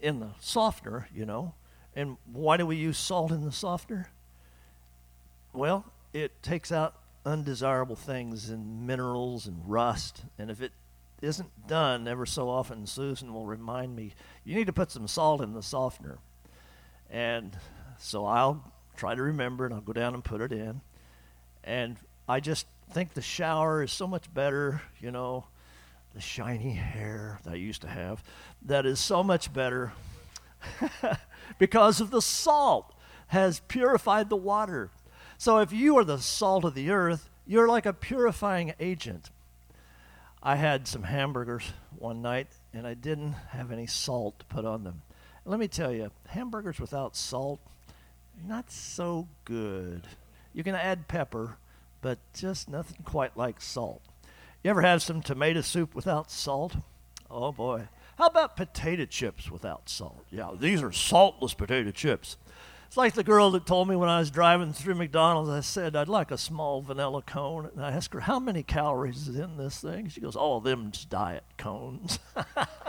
in 0.00 0.20
the 0.20 0.30
softener, 0.40 1.08
you 1.14 1.24
know. 1.24 1.54
And 1.94 2.16
why 2.32 2.56
do 2.56 2.66
we 2.66 2.76
use 2.76 2.98
salt 2.98 3.32
in 3.32 3.44
the 3.44 3.52
softener? 3.52 4.08
Well, 5.52 5.84
it 6.12 6.42
takes 6.42 6.72
out 6.72 6.94
undesirable 7.24 7.96
things 7.96 8.48
and 8.48 8.86
minerals 8.86 9.46
and 9.46 9.62
rust. 9.66 10.22
And 10.38 10.50
if 10.50 10.62
it 10.62 10.72
isn't 11.20 11.66
done 11.66 12.08
ever 12.08 12.24
so 12.24 12.48
often, 12.48 12.86
Susan 12.86 13.34
will 13.34 13.46
remind 13.46 13.94
me, 13.94 14.14
you 14.44 14.54
need 14.54 14.66
to 14.66 14.72
put 14.72 14.90
some 14.90 15.06
salt 15.06 15.40
in 15.40 15.52
the 15.52 15.62
softener. 15.62 16.18
And 17.10 17.56
so 17.98 18.24
I'll 18.26 18.62
try 18.96 19.14
to 19.14 19.22
remember 19.22 19.64
and 19.64 19.74
I'll 19.74 19.80
go 19.80 19.92
down 19.92 20.14
and 20.14 20.24
put 20.24 20.40
it 20.40 20.52
in. 20.52 20.80
And 21.64 21.96
I 22.28 22.40
just 22.40 22.66
think 22.92 23.14
the 23.14 23.22
shower 23.22 23.82
is 23.82 23.92
so 23.92 24.06
much 24.06 24.32
better, 24.32 24.82
you 25.00 25.10
know, 25.10 25.44
the 26.14 26.20
shiny 26.20 26.72
hair 26.72 27.40
that 27.44 27.52
I 27.52 27.56
used 27.56 27.82
to 27.82 27.88
have, 27.88 28.22
that 28.62 28.86
is 28.86 28.98
so 28.98 29.22
much 29.22 29.52
better 29.52 29.92
because 31.58 32.00
of 32.00 32.10
the 32.10 32.22
salt 32.22 32.92
has 33.28 33.60
purified 33.68 34.28
the 34.28 34.36
water. 34.36 34.90
So 35.38 35.58
if 35.58 35.72
you 35.72 35.96
are 35.98 36.04
the 36.04 36.18
salt 36.18 36.64
of 36.64 36.74
the 36.74 36.90
earth, 36.90 37.28
you're 37.46 37.68
like 37.68 37.86
a 37.86 37.92
purifying 37.92 38.74
agent. 38.80 39.30
I 40.42 40.56
had 40.56 40.88
some 40.88 41.04
hamburgers 41.04 41.72
one 41.98 42.22
night 42.22 42.48
and 42.72 42.86
I 42.86 42.94
didn't 42.94 43.32
have 43.50 43.70
any 43.70 43.86
salt 43.86 44.38
to 44.40 44.44
put 44.46 44.64
on 44.64 44.84
them. 44.84 45.02
Let 45.44 45.58
me 45.58 45.68
tell 45.68 45.92
you, 45.92 46.10
hamburgers 46.28 46.78
without 46.78 47.16
salt, 47.16 47.60
not 48.46 48.70
so 48.70 49.28
good. 49.44 50.02
You 50.52 50.64
can 50.64 50.74
add 50.74 51.08
pepper, 51.08 51.56
but 52.00 52.18
just 52.34 52.68
nothing 52.68 53.02
quite 53.04 53.36
like 53.36 53.60
salt. 53.60 54.02
You 54.62 54.70
ever 54.70 54.82
had 54.82 55.02
some 55.02 55.22
tomato 55.22 55.60
soup 55.60 55.94
without 55.94 56.30
salt? 56.30 56.76
Oh 57.30 57.52
boy. 57.52 57.88
How 58.18 58.26
about 58.26 58.56
potato 58.56 59.06
chips 59.06 59.50
without 59.50 59.88
salt? 59.88 60.24
Yeah, 60.30 60.50
these 60.58 60.82
are 60.82 60.92
saltless 60.92 61.54
potato 61.54 61.90
chips. 61.90 62.36
It's 62.86 62.96
like 62.96 63.14
the 63.14 63.22
girl 63.22 63.52
that 63.52 63.66
told 63.66 63.88
me 63.88 63.94
when 63.94 64.08
I 64.08 64.18
was 64.18 64.32
driving 64.32 64.72
through 64.72 64.96
McDonald's, 64.96 65.48
I 65.48 65.60
said, 65.60 65.94
I'd 65.94 66.08
like 66.08 66.32
a 66.32 66.36
small 66.36 66.82
vanilla 66.82 67.22
cone. 67.22 67.70
And 67.72 67.84
I 67.84 67.92
asked 67.92 68.12
her, 68.12 68.20
How 68.20 68.40
many 68.40 68.64
calories 68.64 69.28
is 69.28 69.36
in 69.36 69.56
this 69.56 69.80
thing? 69.80 70.08
She 70.08 70.20
goes, 70.20 70.34
All 70.34 70.58
of 70.58 70.64
them's 70.64 71.04
diet 71.04 71.44
cones. 71.56 72.18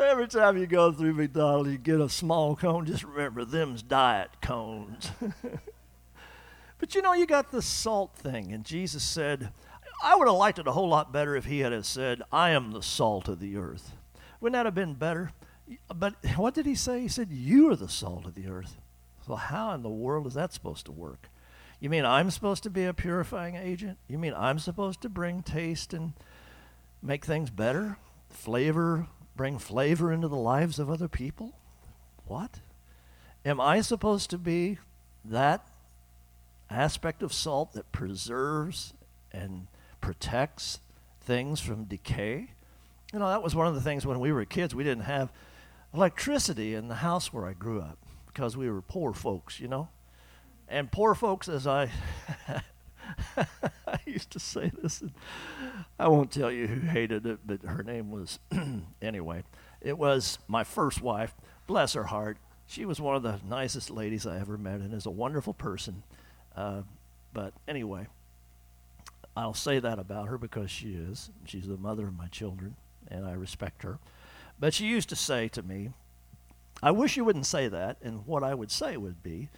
Every 0.00 0.28
time 0.28 0.56
you 0.56 0.66
go 0.66 0.90
through 0.92 1.12
McDonald's, 1.12 1.70
you 1.70 1.78
get 1.78 2.00
a 2.00 2.08
small 2.08 2.56
cone. 2.56 2.86
Just 2.86 3.04
remember, 3.04 3.44
them's 3.44 3.82
diet 3.82 4.30
cones. 4.40 5.10
but 6.78 6.94
you 6.94 7.02
know, 7.02 7.12
you 7.12 7.26
got 7.26 7.50
the 7.50 7.60
salt 7.60 8.16
thing. 8.16 8.52
And 8.52 8.64
Jesus 8.64 9.02
said, 9.02 9.50
I 10.02 10.16
would 10.16 10.26
have 10.26 10.36
liked 10.36 10.58
it 10.58 10.66
a 10.66 10.72
whole 10.72 10.88
lot 10.88 11.12
better 11.12 11.36
if 11.36 11.44
he 11.44 11.60
had 11.60 11.84
said, 11.84 12.22
I 12.32 12.50
am 12.50 12.72
the 12.72 12.82
salt 12.82 13.28
of 13.28 13.40
the 13.40 13.56
earth. 13.56 13.92
Wouldn't 14.40 14.54
that 14.54 14.64
have 14.64 14.74
been 14.74 14.94
better? 14.94 15.32
But 15.94 16.14
what 16.36 16.54
did 16.54 16.64
he 16.64 16.74
say? 16.74 17.00
He 17.00 17.08
said, 17.08 17.30
You 17.30 17.70
are 17.70 17.76
the 17.76 17.88
salt 17.88 18.24
of 18.24 18.34
the 18.34 18.48
earth. 18.48 18.78
So, 19.26 19.36
how 19.36 19.72
in 19.74 19.82
the 19.82 19.90
world 19.90 20.26
is 20.26 20.34
that 20.34 20.52
supposed 20.52 20.86
to 20.86 20.92
work? 20.92 21.28
You 21.78 21.90
mean 21.90 22.04
I'm 22.04 22.30
supposed 22.30 22.62
to 22.62 22.70
be 22.70 22.84
a 22.84 22.94
purifying 22.94 23.54
agent? 23.54 23.98
You 24.08 24.18
mean 24.18 24.34
I'm 24.34 24.58
supposed 24.58 25.02
to 25.02 25.08
bring 25.08 25.42
taste 25.42 25.92
and 25.92 26.14
make 27.02 27.24
things 27.24 27.50
better? 27.50 27.98
Flavor, 28.30 29.06
bring 29.40 29.58
flavor 29.58 30.12
into 30.12 30.28
the 30.28 30.36
lives 30.36 30.78
of 30.78 30.90
other 30.90 31.08
people? 31.08 31.54
What? 32.26 32.60
Am 33.42 33.58
I 33.58 33.80
supposed 33.80 34.28
to 34.28 34.36
be 34.36 34.76
that 35.24 35.66
aspect 36.68 37.22
of 37.22 37.32
salt 37.32 37.72
that 37.72 37.90
preserves 37.90 38.92
and 39.32 39.66
protects 40.02 40.80
things 41.22 41.58
from 41.58 41.84
decay? 41.84 42.50
You 43.14 43.18
know, 43.18 43.28
that 43.28 43.42
was 43.42 43.54
one 43.54 43.66
of 43.66 43.74
the 43.74 43.80
things 43.80 44.04
when 44.04 44.20
we 44.20 44.30
were 44.30 44.44
kids, 44.44 44.74
we 44.74 44.84
didn't 44.84 45.04
have 45.04 45.32
electricity 45.94 46.74
in 46.74 46.88
the 46.88 46.96
house 46.96 47.32
where 47.32 47.46
I 47.46 47.54
grew 47.54 47.80
up 47.80 47.96
because 48.26 48.58
we 48.58 48.70
were 48.70 48.82
poor 48.82 49.14
folks, 49.14 49.58
you 49.58 49.68
know. 49.68 49.88
And 50.68 50.92
poor 50.92 51.14
folks, 51.14 51.48
as 51.48 51.66
I, 51.66 51.88
I 53.86 53.98
used 54.06 54.30
to 54.32 54.40
say 54.40 54.70
this, 54.82 55.00
And 55.00 55.12
I 55.98 56.08
won't 56.08 56.30
tell 56.30 56.50
you 56.50 56.66
who 56.66 56.86
hated 56.86 57.26
it, 57.26 57.40
but 57.46 57.62
her 57.62 57.82
name 57.82 58.10
was, 58.10 58.38
anyway, 59.02 59.44
it 59.80 59.98
was 59.98 60.38
my 60.48 60.64
first 60.64 61.02
wife. 61.02 61.34
Bless 61.66 61.94
her 61.94 62.04
heart. 62.04 62.38
She 62.66 62.84
was 62.84 63.00
one 63.00 63.16
of 63.16 63.22
the 63.22 63.40
nicest 63.48 63.90
ladies 63.90 64.26
I 64.26 64.38
ever 64.38 64.56
met 64.56 64.80
and 64.80 64.94
is 64.94 65.06
a 65.06 65.10
wonderful 65.10 65.54
person. 65.54 66.02
Uh, 66.54 66.82
but 67.32 67.52
anyway, 67.66 68.06
I'll 69.36 69.54
say 69.54 69.78
that 69.78 69.98
about 69.98 70.28
her 70.28 70.38
because 70.38 70.70
she 70.70 70.94
is. 70.94 71.30
She's 71.44 71.66
the 71.66 71.76
mother 71.76 72.06
of 72.08 72.16
my 72.16 72.28
children, 72.28 72.76
and 73.08 73.24
I 73.24 73.32
respect 73.32 73.82
her. 73.82 73.98
But 74.58 74.74
she 74.74 74.86
used 74.86 75.08
to 75.08 75.16
say 75.16 75.48
to 75.48 75.62
me, 75.62 75.90
I 76.82 76.90
wish 76.90 77.16
you 77.16 77.24
wouldn't 77.24 77.46
say 77.46 77.68
that. 77.68 77.96
And 78.02 78.26
what 78.26 78.42
I 78.42 78.54
would 78.54 78.70
say 78.70 78.96
would 78.96 79.22
be, 79.22 79.48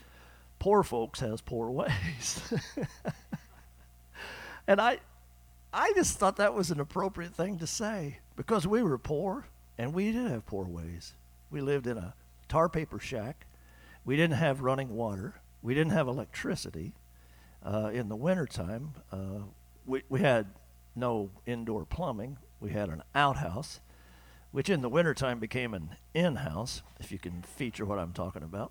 poor 0.58 0.82
folks 0.82 1.20
has 1.20 1.40
poor 1.40 1.70
ways. 1.70 2.40
and 4.66 4.80
I, 4.80 4.98
I 5.72 5.92
just 5.94 6.18
thought 6.18 6.36
that 6.36 6.54
was 6.54 6.70
an 6.70 6.80
appropriate 6.80 7.34
thing 7.34 7.58
to 7.58 7.66
say 7.66 8.18
because 8.36 8.66
we 8.66 8.82
were 8.82 8.98
poor 8.98 9.46
and 9.78 9.94
we 9.94 10.12
did 10.12 10.30
have 10.30 10.46
poor 10.46 10.64
ways. 10.64 11.14
We 11.50 11.60
lived 11.60 11.86
in 11.86 11.98
a 11.98 12.14
tar 12.48 12.68
paper 12.68 12.98
shack. 12.98 13.46
We 14.04 14.16
didn't 14.16 14.36
have 14.36 14.60
running 14.60 14.94
water. 14.94 15.40
We 15.62 15.74
didn't 15.74 15.92
have 15.92 16.08
electricity. 16.08 16.92
Uh, 17.64 17.90
in 17.92 18.08
the 18.08 18.16
wintertime, 18.16 18.94
uh, 19.12 19.44
we, 19.86 20.02
we 20.08 20.20
had 20.20 20.46
no 20.96 21.30
indoor 21.46 21.84
plumbing. 21.84 22.38
We 22.60 22.70
had 22.70 22.88
an 22.88 23.02
outhouse 23.14 23.80
which 24.52 24.68
in 24.68 24.82
the 24.82 24.88
wintertime 24.88 25.38
became 25.40 25.74
an 25.74 25.96
in 26.14 26.36
house, 26.36 26.82
if 27.00 27.10
you 27.10 27.18
can 27.18 27.42
feature 27.42 27.84
what 27.84 27.98
I'm 27.98 28.12
talking 28.12 28.42
about. 28.42 28.70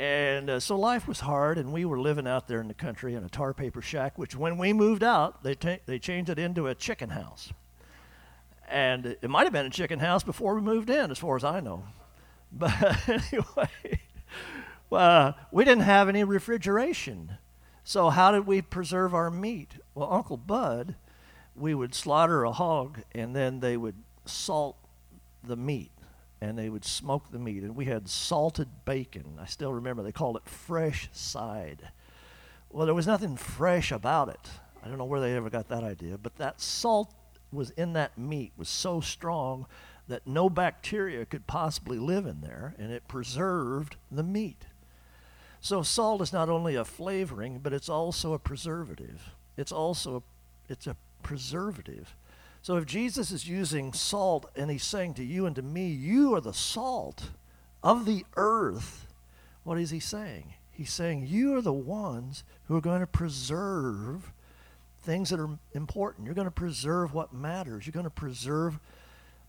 And 0.00 0.48
uh, 0.48 0.60
so 0.60 0.78
life 0.78 1.06
was 1.06 1.20
hard, 1.20 1.58
and 1.58 1.74
we 1.74 1.84
were 1.84 2.00
living 2.00 2.26
out 2.26 2.48
there 2.48 2.58
in 2.62 2.68
the 2.68 2.74
country 2.74 3.14
in 3.14 3.22
a 3.22 3.28
tar 3.28 3.52
paper 3.52 3.82
shack, 3.82 4.16
which 4.16 4.34
when 4.34 4.56
we 4.56 4.72
moved 4.72 5.02
out, 5.02 5.42
they, 5.42 5.54
they 5.84 5.98
changed 5.98 6.30
it 6.30 6.38
into 6.38 6.68
a 6.68 6.74
chicken 6.74 7.10
house. 7.10 7.52
And 8.66 9.04
it 9.04 9.28
might 9.28 9.44
have 9.44 9.52
been 9.52 9.66
a 9.66 9.70
chicken 9.70 9.98
house 9.98 10.22
before 10.22 10.54
we 10.54 10.62
moved 10.62 10.88
in, 10.88 11.10
as 11.10 11.18
far 11.18 11.36
as 11.36 11.44
I 11.44 11.60
know. 11.60 11.84
But 12.52 13.08
anyway, 13.08 14.00
uh, 14.90 15.32
we 15.52 15.66
didn't 15.66 15.84
have 15.84 16.08
any 16.08 16.24
refrigeration. 16.24 17.36
So, 17.84 18.08
how 18.08 18.32
did 18.32 18.46
we 18.46 18.62
preserve 18.62 19.14
our 19.14 19.30
meat? 19.30 19.74
Well, 19.94 20.10
Uncle 20.10 20.38
Bud, 20.38 20.96
we 21.54 21.74
would 21.74 21.94
slaughter 21.94 22.42
a 22.42 22.52
hog, 22.52 23.02
and 23.12 23.36
then 23.36 23.60
they 23.60 23.76
would 23.76 23.96
salt 24.24 24.78
the 25.44 25.56
meat 25.56 25.92
and 26.40 26.58
they 26.58 26.68
would 26.68 26.84
smoke 26.84 27.30
the 27.30 27.38
meat. 27.38 27.62
And 27.62 27.76
we 27.76 27.84
had 27.84 28.08
salted 28.08 28.68
bacon. 28.84 29.38
I 29.40 29.46
still 29.46 29.72
remember 29.72 30.02
they 30.02 30.12
called 30.12 30.36
it 30.36 30.48
fresh 30.48 31.08
side. 31.12 31.90
Well, 32.70 32.86
there 32.86 32.94
was 32.94 33.06
nothing 33.06 33.36
fresh 33.36 33.92
about 33.92 34.28
it. 34.28 34.50
I 34.82 34.88
don't 34.88 34.98
know 34.98 35.04
where 35.04 35.20
they 35.20 35.36
ever 35.36 35.50
got 35.50 35.68
that 35.68 35.84
idea, 35.84 36.16
but 36.16 36.36
that 36.36 36.60
salt 36.60 37.12
was 37.52 37.70
in 37.70 37.92
that 37.94 38.16
meat 38.16 38.52
was 38.56 38.68
so 38.68 39.00
strong 39.00 39.66
that 40.08 40.26
no 40.26 40.48
bacteria 40.48 41.24
could 41.24 41.46
possibly 41.46 41.98
live 41.98 42.26
in 42.26 42.40
there, 42.40 42.74
and 42.78 42.90
it 42.90 43.06
preserved 43.06 43.96
the 44.10 44.22
meat. 44.22 44.66
So 45.60 45.82
salt 45.82 46.22
is 46.22 46.32
not 46.32 46.48
only 46.48 46.74
a 46.74 46.84
flavoring, 46.84 47.58
but 47.58 47.72
it's 47.72 47.88
also 47.88 48.32
a 48.32 48.38
preservative. 48.38 49.30
It's 49.56 49.72
also 49.72 50.16
a, 50.16 50.22
it's 50.72 50.86
a 50.86 50.96
preservative. 51.22 52.16
So 52.62 52.76
if 52.76 52.86
Jesus 52.86 53.30
is 53.30 53.48
using 53.48 53.92
salt 53.92 54.50
and 54.54 54.70
he's 54.70 54.84
saying 54.84 55.14
to 55.14 55.24
you 55.24 55.46
and 55.46 55.56
to 55.56 55.62
me, 55.62 55.88
you 55.88 56.34
are 56.34 56.40
the 56.40 56.52
salt 56.52 57.30
of 57.82 58.04
the 58.04 58.24
earth, 58.36 59.06
what 59.64 59.78
is 59.78 59.90
he 59.90 60.00
saying? 60.00 60.54
He's 60.70 60.92
saying 60.92 61.26
you 61.26 61.56
are 61.56 61.62
the 61.62 61.72
ones 61.72 62.44
who 62.64 62.76
are 62.76 62.80
going 62.80 63.00
to 63.00 63.06
preserve 63.06 64.32
things 65.02 65.30
that 65.30 65.40
are 65.40 65.58
important. 65.74 66.26
You're 66.26 66.34
going 66.34 66.46
to 66.46 66.50
preserve 66.50 67.14
what 67.14 67.32
matters. 67.32 67.86
You're 67.86 67.92
going 67.92 68.04
to 68.04 68.10
preserve 68.10 68.78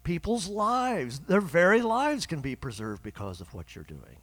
people's 0.03 0.47
lives. 0.47 1.19
Their 1.19 1.41
very 1.41 1.81
lives 1.81 2.25
can 2.25 2.39
be 2.39 2.55
preserved 2.55 3.03
because 3.03 3.41
of 3.41 3.53
what 3.53 3.75
you're 3.75 3.83
doing. 3.83 4.17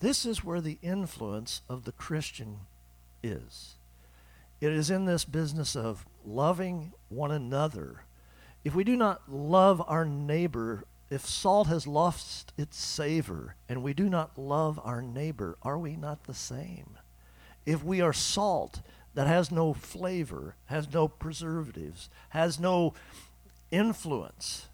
This 0.00 0.26
is 0.26 0.44
where 0.44 0.60
the 0.60 0.78
influence 0.82 1.62
of 1.68 1.84
the 1.84 1.92
Christian 1.92 2.60
is. 3.22 3.74
It 4.64 4.72
is 4.72 4.88
in 4.88 5.04
this 5.04 5.26
business 5.26 5.76
of 5.76 6.06
loving 6.24 6.94
one 7.10 7.30
another. 7.30 8.00
If 8.64 8.74
we 8.74 8.82
do 8.82 8.96
not 8.96 9.30
love 9.30 9.82
our 9.86 10.06
neighbor, 10.06 10.84
if 11.10 11.26
salt 11.26 11.68
has 11.68 11.86
lost 11.86 12.54
its 12.56 12.78
savor 12.78 13.56
and 13.68 13.82
we 13.82 13.92
do 13.92 14.08
not 14.08 14.38
love 14.38 14.80
our 14.82 15.02
neighbor, 15.02 15.58
are 15.60 15.76
we 15.76 15.96
not 15.96 16.24
the 16.24 16.32
same? 16.32 16.96
If 17.66 17.84
we 17.84 18.00
are 18.00 18.14
salt 18.14 18.80
that 19.12 19.26
has 19.26 19.52
no 19.52 19.74
flavor, 19.74 20.54
has 20.64 20.90
no 20.90 21.08
preservatives, 21.08 22.08
has 22.30 22.58
no 22.58 22.94
influence, 23.70 24.68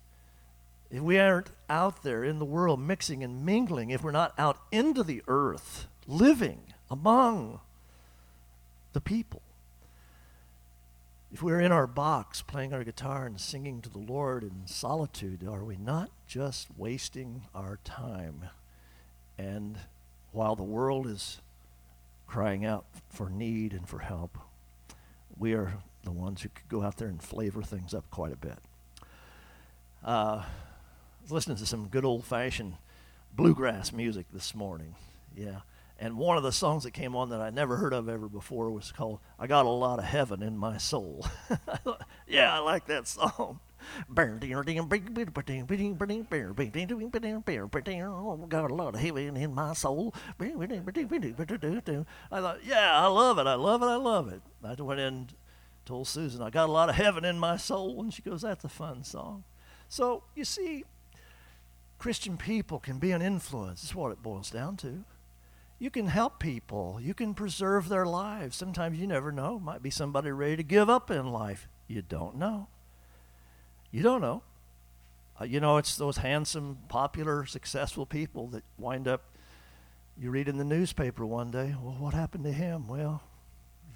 if 0.89 1.01
we 1.01 1.19
aren't 1.19 1.51
out 1.69 2.05
there 2.05 2.23
in 2.23 2.39
the 2.39 2.45
world 2.45 2.79
mixing 2.79 3.25
and 3.25 3.45
mingling, 3.45 3.91
if 3.91 4.05
we're 4.05 4.13
not 4.13 4.35
out 4.39 4.59
into 4.71 5.03
the 5.03 5.25
earth, 5.27 5.89
living 6.07 6.61
among 6.89 7.59
the 8.93 9.01
people, 9.01 9.43
if 11.33 11.43
we're 11.43 11.61
in 11.61 11.73
our 11.73 11.87
box 11.87 12.43
playing 12.43 12.73
our 12.73 12.83
guitar 12.83 13.25
and 13.25 13.41
singing 13.41 13.81
to 13.83 13.89
the 13.89 13.99
Lord 13.99 14.43
in 14.43 14.67
solitude, 14.67 15.47
are 15.49 15.65
we 15.65 15.77
not 15.77 16.11
just 16.27 16.69
wasting 16.77 17.43
our 17.55 17.79
time? 17.85 18.47
And 19.39 19.79
while 20.33 20.57
the 20.57 20.65
world 20.65 21.07
is 21.07 21.41
crying 22.27 22.65
out 22.65 22.85
for 23.09 23.31
need 23.31 23.73
and 23.73 23.89
for 23.89 24.01
help, 24.01 24.39
we 25.39 25.55
are 25.55 25.75
the 26.03 26.11
ones 26.11 26.43
who 26.43 26.49
could 26.49 26.69
go 26.69 26.83
out 26.83 26.97
there 26.97 27.09
and 27.09 27.23
flavor 27.23 27.63
things 27.63 27.95
up 27.95 28.11
quite 28.11 28.33
a 28.33 28.37
bit. 28.37 28.59
Uh, 30.05 30.43
listening 31.29 31.57
to 31.59 31.67
some 31.67 31.87
good 31.87 32.05
old 32.05 32.25
fashioned 32.25 32.75
bluegrass 33.35 33.93
music 33.93 34.27
this 34.33 34.55
morning. 34.55 34.97
Yeah. 35.37 35.61
And 36.03 36.17
one 36.17 36.39
of 36.39 36.43
the 36.43 36.51
songs 36.51 36.85
that 36.85 36.93
came 36.93 37.15
on 37.15 37.29
that 37.29 37.43
I 37.43 37.51
never 37.51 37.77
heard 37.77 37.93
of 37.93 38.09
ever 38.09 38.27
before 38.27 38.71
was 38.71 38.91
called 38.91 39.21
I 39.39 39.47
Got 39.47 39.67
a 39.67 39.69
Lot 39.69 39.99
of 39.99 40.07
Heaven 40.07 40.43
in 40.43 40.57
My 40.57 40.79
Soul. 40.79 41.27
yeah, 42.27 42.55
I 42.55 42.59
like 42.61 42.87
that 42.87 43.07
song. 43.07 43.61
I 48.41 48.47
got 48.47 48.71
a 48.71 48.75
lot 48.75 48.95
of 48.95 49.01
heaven 49.01 49.37
in 49.37 49.55
my 49.55 49.75
soul. 49.75 50.15
I 52.33 52.41
thought, 52.41 52.61
yeah, 52.65 52.99
I 52.99 53.07
love 53.07 53.39
it. 53.39 53.47
I 53.47 53.55
love 53.55 53.83
it. 53.83 53.87
I 53.87 53.97
love 53.97 54.29
it. 54.33 54.41
I 54.65 54.83
went 54.83 55.01
in, 55.01 55.29
told 55.85 56.09
Susan, 56.09 56.41
I 56.41 56.49
got 56.49 56.69
a 56.69 56.73
lot 56.73 56.89
of 56.89 56.95
heaven 56.95 57.27
in 57.27 57.39
my 57.39 57.59
soul. 57.59 58.01
And 58.01 58.13
she 58.13 58.23
goes, 58.23 58.43
that's 58.43 58.65
a 58.65 58.69
fun 58.71 59.05
song. 59.05 59.45
So, 59.89 60.23
you 60.35 60.45
see, 60.45 60.85
Christian 61.99 62.39
people 62.39 62.79
can 62.79 62.99
be 62.99 63.11
an 63.13 63.21
influence. 63.21 63.83
That's 63.83 63.95
what 63.95 64.13
it 64.13 64.23
boils 64.23 64.51
down 64.51 64.77
to. 64.79 65.05
You 65.81 65.91
can 65.91 66.09
help 66.09 66.39
people. 66.39 66.99
You 67.01 67.15
can 67.15 67.33
preserve 67.35 67.89
their 67.89 68.05
lives. 68.05 68.55
Sometimes 68.55 68.99
you 68.99 69.07
never 69.07 69.33
know. 69.33 69.59
Might 69.59 69.83
be 69.83 69.89
somebody 69.89 70.31
ready 70.31 70.57
to 70.57 70.63
give 70.63 70.91
up 70.91 71.11
in 71.11 71.33
life. 71.33 71.69
You 71.89 72.03
don't 72.03 72.37
know. 72.37 72.69
You 73.91 74.03
don't 74.03 74.21
know. 74.21 74.43
Uh, 75.41 75.47
you 75.47 75.59
know, 75.59 75.79
it's 75.79 75.97
those 75.97 76.19
handsome, 76.19 76.81
popular, 76.89 77.47
successful 77.47 78.05
people 78.05 78.49
that 78.49 78.63
wind 78.77 79.09
up. 79.09 79.23
You 80.21 80.31
read 80.31 80.49
in 80.49 80.59
the 80.59 80.65
newspaper 80.65 81.25
one 81.25 81.51
day, 81.51 81.75
well, 81.83 81.97
what 81.99 82.13
happened 82.13 82.45
to 82.45 82.53
him? 82.53 82.87
Well, 82.87 83.23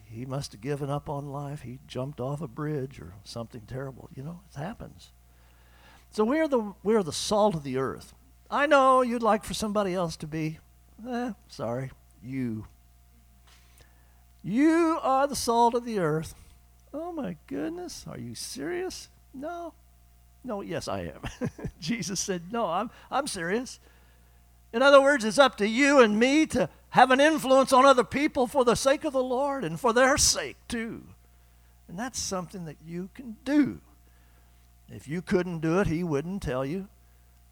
he 0.07 0.25
must 0.25 0.53
have 0.53 0.62
given 0.62 0.88
up 0.88 1.11
on 1.11 1.29
life. 1.29 1.61
He 1.62 1.81
jumped 1.87 2.18
off 2.18 2.40
a 2.40 2.49
bridge 2.49 2.99
or 2.99 3.12
something 3.25 3.62
terrible. 3.66 4.09
You 4.14 4.23
know, 4.23 4.40
it 4.51 4.59
happens. 4.59 5.11
So 6.11 6.25
we're 6.25 6.49
the 6.49 6.73
we're 6.83 7.03
the 7.03 7.12
salt 7.12 7.55
of 7.55 7.62
the 7.62 7.77
earth. 7.77 8.14
I 8.51 8.66
know 8.66 9.03
you'd 9.03 9.23
like 9.23 9.44
for 9.44 9.53
somebody 9.53 9.92
else 9.92 10.16
to 10.18 10.27
be. 10.27 10.61
Eh, 11.09 11.33
sorry, 11.48 11.90
you. 12.22 12.66
You 14.42 14.98
are 15.02 15.26
the 15.26 15.37
salt 15.37 15.74
of 15.74 15.85
the 15.85 15.98
earth. 15.98 16.35
Oh 16.92 17.12
my 17.12 17.37
goodness, 17.46 18.04
are 18.09 18.18
you 18.18 18.35
serious? 18.35 19.09
No. 19.33 19.72
No, 20.44 20.61
yes, 20.61 20.88
I 20.88 21.00
am. 21.00 21.48
Jesus 21.80 22.20
said, 22.20 22.52
No, 22.52 22.66
I'm, 22.66 22.90
I'm 23.11 23.26
serious. 23.26 23.80
In 24.72 24.83
other 24.83 25.00
words, 25.00 25.24
it's 25.24 25.38
up 25.38 25.57
to 25.59 25.68
you 25.68 26.00
and 26.00 26.18
me 26.18 26.46
to 26.46 26.68
have 26.90 27.11
an 27.11 27.20
influence 27.20 27.72
on 27.72 27.87
other 27.87 28.04
people 28.04 28.46
for 28.46 28.64
the 28.64 28.74
sake 28.74 29.04
of 29.04 29.12
the 29.12 29.22
Lord 29.22 29.64
and 29.64 29.80
for 29.80 29.92
their 29.92 30.18
sake, 30.18 30.57
too. 30.68 31.04
And 31.88 31.98
that's 31.98 32.18
something 32.18 32.64
that 32.66 32.76
you 32.87 33.09
can 33.14 33.37
do. 33.44 33.80
If 34.90 35.09
you 35.09 35.22
couldn't 35.22 35.61
do 35.61 35.80
it, 35.80 35.87
He 35.87 36.04
wouldn't 36.04 36.42
tell 36.42 36.66
you 36.66 36.88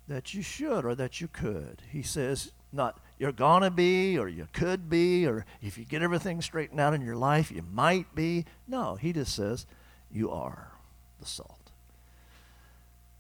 that 0.08 0.34
you 0.34 0.42
should 0.42 0.84
or 0.84 0.94
that 0.94 1.20
you 1.20 1.28
could. 1.28 1.82
He 1.90 2.02
says, 2.02 2.52
not 2.72 2.98
you're 3.22 3.30
going 3.30 3.62
to 3.62 3.70
be 3.70 4.18
or 4.18 4.26
you 4.26 4.48
could 4.52 4.90
be 4.90 5.24
or 5.24 5.46
if 5.62 5.78
you 5.78 5.84
get 5.84 6.02
everything 6.02 6.42
straightened 6.42 6.80
out 6.80 6.92
in 6.92 7.00
your 7.00 7.14
life, 7.14 7.52
you 7.52 7.62
might 7.72 8.12
be. 8.16 8.44
No, 8.66 8.96
He 8.96 9.12
just 9.12 9.36
says, 9.36 9.64
you 10.10 10.28
are 10.32 10.72
the 11.20 11.26
salt. 11.26 11.70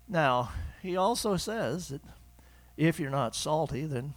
Now, 0.08 0.50
he 0.82 0.96
also 0.96 1.36
says 1.36 1.90
that 1.90 2.02
if 2.76 2.98
you're 2.98 3.10
not 3.10 3.36
salty, 3.36 3.86
then, 3.86 4.14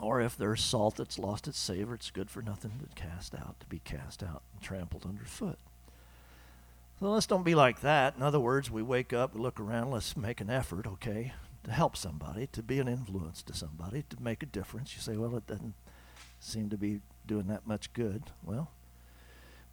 or 0.00 0.20
if 0.20 0.36
there's 0.36 0.62
salt 0.62 0.94
that's 0.98 1.18
lost 1.18 1.48
its 1.48 1.58
savor, 1.58 1.96
it's 1.96 2.12
good 2.12 2.30
for 2.30 2.40
nothing 2.40 2.74
but 2.78 2.94
cast 2.94 3.34
out, 3.34 3.58
to 3.58 3.66
be 3.66 3.80
cast 3.80 4.22
out 4.22 4.42
and 4.52 4.62
trampled 4.62 5.04
underfoot. 5.04 5.58
So 7.00 7.10
let's 7.10 7.26
don't 7.26 7.42
be 7.42 7.56
like 7.56 7.80
that. 7.80 8.14
In 8.16 8.22
other 8.22 8.38
words, 8.38 8.70
we 8.70 8.82
wake 8.82 9.12
up, 9.12 9.34
we 9.34 9.40
look 9.40 9.58
around, 9.58 9.90
let's 9.90 10.16
make 10.16 10.40
an 10.40 10.48
effort, 10.48 10.86
okay, 10.86 11.32
to 11.66 11.72
help 11.72 11.96
somebody, 11.96 12.46
to 12.48 12.62
be 12.62 12.80
an 12.80 12.88
influence 12.88 13.42
to 13.42 13.54
somebody, 13.54 14.04
to 14.08 14.22
make 14.22 14.42
a 14.42 14.46
difference. 14.46 14.94
You 14.96 15.02
say, 15.02 15.16
well, 15.16 15.36
it 15.36 15.46
doesn't 15.46 15.74
seem 16.40 16.70
to 16.70 16.78
be 16.78 17.00
doing 17.26 17.46
that 17.48 17.66
much 17.66 17.92
good. 17.92 18.24
Well, 18.42 18.70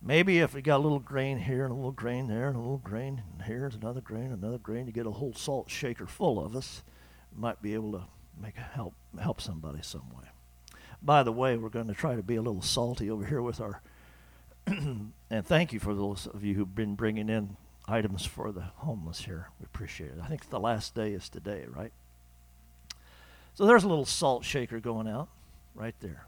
Maybe 0.05 0.39
if 0.39 0.53
we 0.53 0.61
got 0.61 0.79
a 0.79 0.83
little 0.83 0.99
grain 0.99 1.37
here 1.37 1.63
and 1.63 1.71
a 1.71 1.75
little 1.75 1.93
grain 1.93 2.27
there 2.27 2.49
and 2.49 2.57
a 2.57 2.59
little 2.59 2.77
grain 2.77 3.23
here 3.45 3.63
and 3.65 3.73
another 3.73 4.01
grain, 4.01 4.33
another 4.33 4.57
grain, 4.57 4.85
you 4.85 4.91
get 4.91 5.07
a 5.07 5.11
whole 5.11 5.33
salt 5.33 5.69
shaker 5.69 6.05
full 6.05 6.45
of 6.45 6.57
us, 6.57 6.83
might 7.33 7.61
be 7.61 7.73
able 7.73 7.93
to 7.93 8.03
make 8.37 8.57
help 8.57 8.95
help 9.17 9.39
somebody 9.39 9.79
some 9.81 10.09
way. 10.09 10.25
By 11.01 11.23
the 11.23 11.31
way, 11.31 11.55
we're 11.55 11.69
going 11.69 11.87
to 11.87 11.93
try 11.93 12.17
to 12.17 12.23
be 12.23 12.35
a 12.35 12.41
little 12.41 12.61
salty 12.61 13.09
over 13.09 13.25
here 13.25 13.41
with 13.41 13.61
our 13.61 13.81
and 14.67 15.13
thank 15.45 15.71
you 15.71 15.79
for 15.79 15.95
those 15.95 16.27
of 16.27 16.43
you 16.43 16.55
who've 16.55 16.75
been 16.75 16.95
bringing 16.95 17.29
in 17.29 17.55
items 17.87 18.25
for 18.25 18.51
the 18.51 18.61
homeless 18.77 19.25
here. 19.25 19.49
We 19.59 19.65
appreciate 19.65 20.11
it. 20.11 20.17
I 20.23 20.27
think 20.27 20.49
the 20.49 20.59
last 20.59 20.95
day 20.95 21.13
is 21.13 21.29
today, 21.29 21.65
right? 21.67 21.91
So 23.55 23.65
there's 23.65 23.83
a 23.83 23.87
little 23.87 24.05
salt 24.05 24.45
shaker 24.45 24.79
going 24.79 25.07
out 25.07 25.29
right 25.75 25.95
there. 25.99 26.25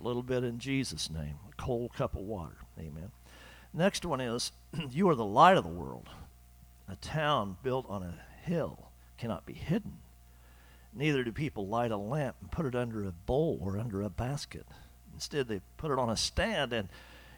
A 0.00 0.04
little 0.04 0.22
bit 0.22 0.44
in 0.44 0.58
Jesus' 0.58 1.10
name, 1.10 1.36
a 1.50 1.54
cold 1.56 1.94
cup 1.94 2.14
of 2.14 2.22
water. 2.22 2.56
Amen. 2.78 3.10
Next 3.72 4.04
one 4.04 4.20
is 4.20 4.52
You 4.90 5.08
are 5.08 5.14
the 5.14 5.24
light 5.24 5.56
of 5.56 5.64
the 5.64 5.70
world. 5.70 6.08
A 6.88 6.96
town 6.96 7.56
built 7.62 7.86
on 7.88 8.02
a 8.02 8.18
hill 8.42 8.90
cannot 9.18 9.46
be 9.46 9.54
hidden. 9.54 9.98
Neither 10.94 11.24
do 11.24 11.32
people 11.32 11.66
light 11.66 11.90
a 11.90 11.96
lamp 11.96 12.36
and 12.40 12.50
put 12.50 12.66
it 12.66 12.74
under 12.74 13.04
a 13.04 13.12
bowl 13.12 13.58
or 13.60 13.78
under 13.78 14.02
a 14.02 14.08
basket. 14.08 14.66
Instead, 15.12 15.48
they 15.48 15.60
put 15.76 15.90
it 15.90 15.98
on 15.98 16.08
a 16.08 16.16
stand 16.16 16.72
and 16.72 16.88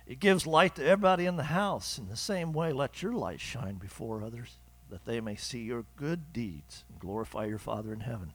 it 0.08 0.18
gives 0.18 0.46
light 0.46 0.74
to 0.76 0.84
everybody 0.84 1.26
in 1.26 1.36
the 1.36 1.44
house. 1.44 1.98
In 1.98 2.08
the 2.08 2.16
same 2.16 2.52
way, 2.52 2.72
let 2.72 3.02
your 3.02 3.12
light 3.12 3.40
shine 3.40 3.76
before 3.76 4.24
others, 4.24 4.56
that 4.90 5.04
they 5.04 5.20
may 5.20 5.36
see 5.36 5.60
your 5.60 5.84
good 5.96 6.32
deeds 6.32 6.84
and 6.88 6.98
glorify 6.98 7.44
your 7.44 7.58
Father 7.58 7.92
in 7.92 8.00
heaven. 8.00 8.32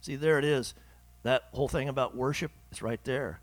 See, 0.00 0.16
there 0.16 0.38
it 0.38 0.44
is. 0.44 0.74
That 1.22 1.44
whole 1.52 1.68
thing 1.68 1.88
about 1.88 2.16
worship 2.16 2.50
is 2.70 2.82
right 2.82 3.02
there 3.04 3.40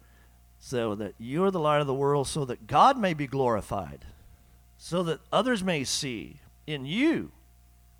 so 0.59 0.93
that 0.95 1.15
you're 1.17 1.51
the 1.51 1.59
light 1.59 1.79
of 1.81 1.87
the 1.87 1.93
world, 1.93 2.27
so 2.27 2.45
that 2.45 2.67
God 2.67 2.97
may 2.97 3.13
be 3.13 3.27
glorified, 3.27 4.05
so 4.77 5.01
that 5.03 5.21
others 5.31 5.63
may 5.63 5.85
see 5.85 6.41
in 6.67 6.85
you 6.85 7.31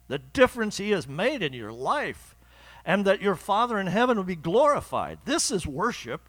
the 0.10 0.20
difference 0.20 0.78
He 0.78 0.92
has 0.92 1.08
made 1.08 1.42
in 1.42 1.54
your 1.54 1.72
life, 1.72 2.36
and 2.86 3.06
that 3.06 3.22
your 3.22 3.36
Father 3.36 3.80
in 3.80 3.88
heaven 3.88 4.18
will 4.18 4.26
be 4.26 4.36
glorified. 4.36 5.20
This 5.26 5.52
is 5.52 5.66
worship. 5.66 6.28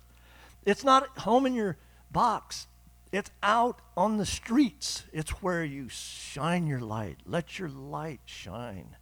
It's 0.64 0.84
not 0.84 1.18
home 1.18 1.46
in 1.46 1.54
your 1.54 1.76
box, 2.12 2.68
it's 3.12 3.30
out 3.42 3.80
on 3.96 4.16
the 4.16 4.26
streets. 4.26 5.04
It's 5.12 5.42
where 5.42 5.64
you 5.64 5.88
shine 5.88 6.66
your 6.66 6.80
light. 6.80 7.18
Let 7.26 7.58
your 7.58 7.68
light 7.68 8.20
shine. 8.24 8.96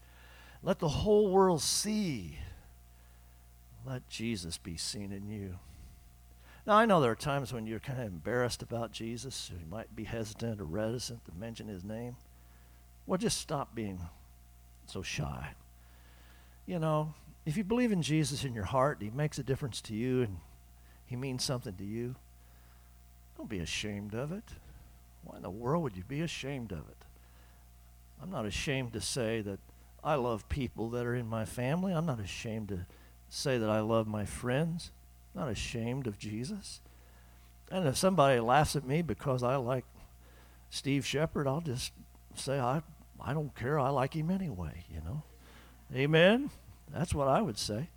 Let 0.62 0.78
the 0.78 0.88
whole 0.88 1.30
world 1.30 1.62
see. 1.62 2.38
Let 3.86 4.08
Jesus 4.08 4.58
be 4.58 4.76
seen 4.76 5.12
in 5.12 5.28
you. 5.28 5.58
Now, 6.66 6.76
I 6.76 6.84
know 6.84 7.00
there 7.00 7.12
are 7.12 7.16
times 7.16 7.52
when 7.52 7.66
you're 7.66 7.80
kind 7.80 8.00
of 8.00 8.06
embarrassed 8.06 8.62
about 8.62 8.92
Jesus, 8.92 9.50
you 9.50 9.66
might 9.70 9.96
be 9.96 10.04
hesitant 10.04 10.60
or 10.60 10.64
reticent 10.64 11.24
to 11.24 11.32
mention 11.38 11.68
his 11.68 11.82
name. 11.84 12.16
Well, 13.06 13.16
just 13.16 13.38
stop 13.38 13.74
being 13.74 14.00
so 14.86 15.00
shy. 15.00 15.54
You 16.66 16.78
know, 16.78 17.14
if 17.46 17.56
you 17.56 17.64
believe 17.64 17.92
in 17.92 18.02
Jesus 18.02 18.44
in 18.44 18.52
your 18.52 18.64
heart, 18.64 18.98
he 19.00 19.08
makes 19.08 19.38
a 19.38 19.42
difference 19.42 19.80
to 19.82 19.94
you, 19.94 20.22
and 20.22 20.36
he 21.06 21.16
means 21.16 21.42
something 21.42 21.74
to 21.76 21.84
you, 21.84 22.16
don't 23.38 23.48
be 23.48 23.61
ashamed 23.61 24.14
of 24.14 24.33
it. 24.33 24.44
Why 25.22 25.37
in 25.37 25.42
the 25.42 25.51
world 25.51 25.85
would 25.85 25.96
you 25.96 26.05
be 26.05 26.20
ashamed 26.20 26.72
of 26.72 26.81
it? 26.81 27.05
I'm 28.20 28.31
not 28.31 28.44
ashamed 28.44 28.92
to 28.94 29.01
say 29.01 29.40
that 29.42 29.61
I 30.03 30.16
love 30.16 30.48
people 30.48 30.90
that 30.90 31.07
are 31.07 31.14
in 31.14 31.29
my 31.29 31.44
family. 31.44 31.92
I'm 31.92 32.07
not 32.07 32.20
ashamed 32.20 32.68
to 32.68 32.87
say 33.29 33.57
that 33.57 33.70
I 33.70 33.81
love 33.81 34.07
my 34.09 34.24
friends. 34.24 34.90
I'm 35.35 35.42
not 35.42 35.51
ashamed 35.51 36.07
of 36.07 36.18
Jesus. 36.18 36.81
And 37.70 37.87
if 37.87 37.96
somebody 37.96 38.40
laughs 38.40 38.74
at 38.74 38.85
me 38.85 39.03
because 39.03 39.42
I 39.42 39.57
like 39.57 39.85
Steve 40.70 41.07
Shepard, 41.07 41.46
I'll 41.46 41.61
just 41.61 41.92
say 42.35 42.59
I 42.59 42.83
I 43.20 43.35
don't 43.35 43.55
care. 43.55 43.79
I 43.79 43.90
like 43.90 44.14
him 44.14 44.31
anyway, 44.31 44.85
you 44.92 45.01
know. 45.01 45.22
Amen. 45.94 46.51
That's 46.92 47.14
what 47.14 47.29
I 47.29 47.40
would 47.40 47.59
say. 47.59 47.88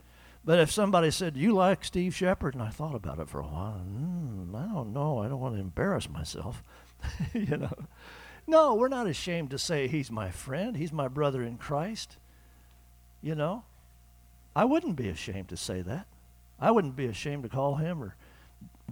But 0.43 0.59
if 0.59 0.71
somebody 0.71 1.11
said, 1.11 1.37
You 1.37 1.53
like 1.53 1.83
Steve 1.83 2.15
Shepard, 2.15 2.55
and 2.55 2.63
I 2.63 2.69
thought 2.69 2.95
about 2.95 3.19
it 3.19 3.29
for 3.29 3.39
a 3.39 3.47
while, 3.47 3.81
mm, 3.85 4.55
I 4.55 4.73
don't 4.73 4.93
know. 4.93 5.19
I 5.19 5.27
don't 5.27 5.39
want 5.39 5.55
to 5.55 5.61
embarrass 5.61 6.09
myself. 6.09 6.63
you 7.33 7.57
know. 7.57 7.73
No, 8.47 8.73
we're 8.73 8.87
not 8.87 9.07
ashamed 9.07 9.51
to 9.51 9.59
say 9.59 9.87
he's 9.87 10.11
my 10.11 10.31
friend. 10.31 10.75
He's 10.75 10.91
my 10.91 11.07
brother 11.07 11.43
in 11.43 11.57
Christ. 11.57 12.17
You 13.21 13.35
know. 13.35 13.63
I 14.55 14.65
wouldn't 14.65 14.95
be 14.95 15.07
ashamed 15.07 15.49
to 15.49 15.57
say 15.57 15.81
that. 15.81 16.07
I 16.59 16.71
wouldn't 16.71 16.95
be 16.95 17.05
ashamed 17.05 17.43
to 17.43 17.49
call 17.49 17.75
him 17.75 18.03
or 18.03 18.15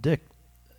Dick 0.00 0.22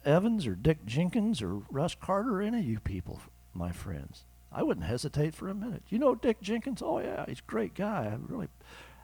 Evans 0.03 0.47
or 0.47 0.55
Dick 0.55 0.85
Jenkins 0.85 1.41
or 1.41 1.61
Russ 1.69 1.95
Carter 1.95 2.37
or 2.37 2.41
any 2.41 2.59
of 2.59 2.65
you 2.65 2.79
people 2.79 3.21
my 3.53 3.71
friends. 3.71 4.23
I 4.51 4.63
wouldn't 4.63 4.85
hesitate 4.85 5.33
for 5.35 5.47
a 5.49 5.53
minute. 5.53 5.83
You 5.89 5.99
know 5.99 6.15
Dick 6.15 6.41
Jenkins? 6.41 6.81
Oh, 6.81 6.99
yeah, 6.99 7.25
he's 7.27 7.39
a 7.39 7.49
great 7.49 7.73
guy. 7.73 8.09
I'm 8.11 8.25
really 8.27 8.47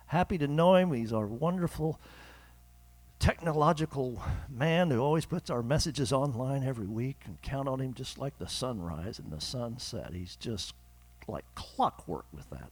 happy 0.08 0.38
to 0.38 0.48
know 0.48 0.76
him. 0.76 0.92
He's 0.92 1.14
our 1.14 1.28
wonderful 1.28 2.00
technological 3.20 4.22
man 4.50 4.92
who 4.92 5.00
always 5.00 5.26
puts 5.26 5.50
our 5.50 5.64
messages 5.64 6.14
online 6.14 6.64
every 6.64 6.86
week 6.86 7.18
and 7.26 7.42
count 7.42 7.68
on 7.68 7.80
him 7.80 7.94
just 7.94 8.18
like 8.18 8.38
the 8.38 8.48
sunrise 8.48 9.20
and 9.20 9.32
the 9.32 9.42
sunset. 9.42 10.12
He's 10.14 10.36
just 10.36 10.74
like 11.28 11.46
clockwork 11.56 12.26
with 12.32 12.50
that. 12.52 12.70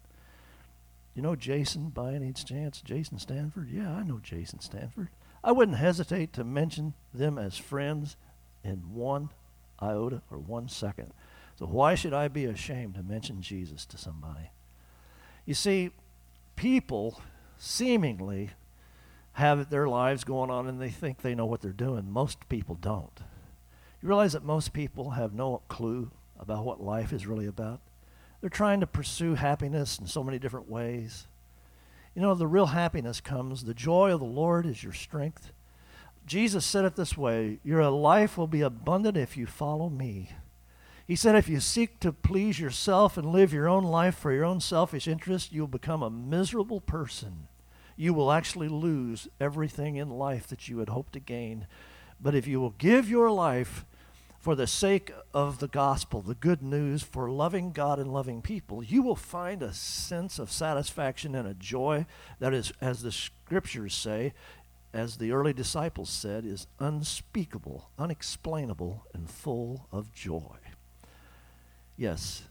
You 1.15 1.21
know 1.21 1.35
Jason 1.35 1.89
by 1.89 2.13
any 2.13 2.33
chance? 2.33 2.81
Jason 2.81 3.19
Stanford? 3.19 3.69
Yeah, 3.71 3.91
I 3.91 4.03
know 4.03 4.19
Jason 4.21 4.59
Stanford. 4.59 5.07
I 5.43 5.51
wouldn't 5.51 5.77
hesitate 5.77 6.33
to 6.33 6.43
mention 6.43 6.93
them 7.13 7.37
as 7.37 7.57
friends 7.57 8.17
in 8.63 8.93
one 8.93 9.29
iota 9.81 10.21
or 10.29 10.37
one 10.37 10.67
second. 10.67 11.13
So 11.57 11.65
why 11.65 11.95
should 11.95 12.13
I 12.13 12.27
be 12.27 12.45
ashamed 12.45 12.95
to 12.95 13.03
mention 13.03 13.41
Jesus 13.41 13.85
to 13.87 13.97
somebody? 13.97 14.49
You 15.45 15.53
see, 15.53 15.91
people 16.55 17.21
seemingly 17.57 18.51
have 19.33 19.69
their 19.69 19.87
lives 19.87 20.23
going 20.23 20.49
on 20.49 20.67
and 20.67 20.81
they 20.81 20.89
think 20.89 21.21
they 21.21 21.35
know 21.35 21.45
what 21.45 21.61
they're 21.61 21.71
doing. 21.71 22.09
Most 22.09 22.47
people 22.47 22.75
don't. 22.75 23.19
You 24.01 24.07
realize 24.07 24.33
that 24.33 24.43
most 24.43 24.71
people 24.71 25.11
have 25.11 25.33
no 25.33 25.61
clue 25.67 26.11
about 26.39 26.65
what 26.65 26.81
life 26.81 27.11
is 27.11 27.27
really 27.27 27.47
about? 27.47 27.81
They're 28.39 28.49
trying 28.49 28.79
to 28.81 28.87
pursue 28.87 29.35
happiness 29.35 29.99
in 29.99 30.07
so 30.07 30.23
many 30.23 30.39
different 30.39 30.69
ways. 30.69 31.27
You 32.13 32.21
know, 32.21 32.33
the 32.33 32.47
real 32.47 32.67
happiness 32.67 33.19
comes, 33.19 33.63
the 33.63 33.73
joy 33.73 34.13
of 34.13 34.19
the 34.19 34.25
Lord 34.25 34.65
is 34.65 34.83
your 34.83 34.93
strength. 34.93 35.51
Jesus 36.25 36.65
said 36.65 36.85
it 36.85 36.95
this 36.95 37.17
way 37.17 37.59
Your 37.63 37.87
life 37.89 38.37
will 38.37 38.47
be 38.47 38.61
abundant 38.61 39.17
if 39.17 39.35
you 39.35 39.45
follow 39.45 39.89
me. 39.89 40.29
He 41.07 41.15
said, 41.15 41.35
if 41.35 41.47
you 41.47 41.59
seek 41.59 41.99
to 41.99 42.11
please 42.11 42.59
yourself 42.59 43.15
and 43.15 43.31
live 43.31 43.53
your 43.53 43.69
own 43.69 43.83
life 43.83 44.15
for 44.15 44.33
your 44.33 44.45
own 44.45 44.59
selfish 44.59 45.07
interest, 45.07 45.51
you'll 45.51 45.67
become 45.67 46.01
a 46.01 46.09
miserable 46.09 46.81
person. 46.81 47.47
You 47.95 48.13
will 48.13 48.31
actually 48.31 48.69
lose 48.69 49.27
everything 49.39 49.97
in 49.97 50.09
life 50.09 50.47
that 50.47 50.67
you 50.67 50.79
had 50.79 50.89
hoped 50.89 51.13
to 51.13 51.19
gain. 51.19 51.67
But 52.19 52.33
if 52.33 52.47
you 52.47 52.59
will 52.59 52.71
give 52.71 53.07
your 53.07 53.29
life 53.29 53.85
for 54.39 54.55
the 54.55 54.67
sake 54.67 55.11
of 55.33 55.59
the 55.59 55.67
gospel, 55.67 56.21
the 56.21 56.35
good 56.35 56.63
news, 56.63 57.03
for 57.03 57.29
loving 57.29 57.71
God 57.71 57.99
and 57.99 58.11
loving 58.11 58.41
people, 58.41 58.83
you 58.83 59.03
will 59.03 59.15
find 59.15 59.61
a 59.61 59.73
sense 59.73 60.39
of 60.39 60.51
satisfaction 60.51 61.35
and 61.35 61.47
a 61.47 61.53
joy 61.53 62.07
that 62.39 62.53
is, 62.53 62.73
as 62.81 63.03
the 63.03 63.11
scriptures 63.11 63.93
say, 63.93 64.33
as 64.91 65.17
the 65.17 65.31
early 65.31 65.53
disciples 65.53 66.09
said, 66.09 66.45
is 66.45 66.67
unspeakable, 66.79 67.89
unexplainable, 67.99 69.05
and 69.13 69.29
full 69.29 69.87
of 69.91 70.11
joy. 70.11 70.57
Yes, 71.97 72.43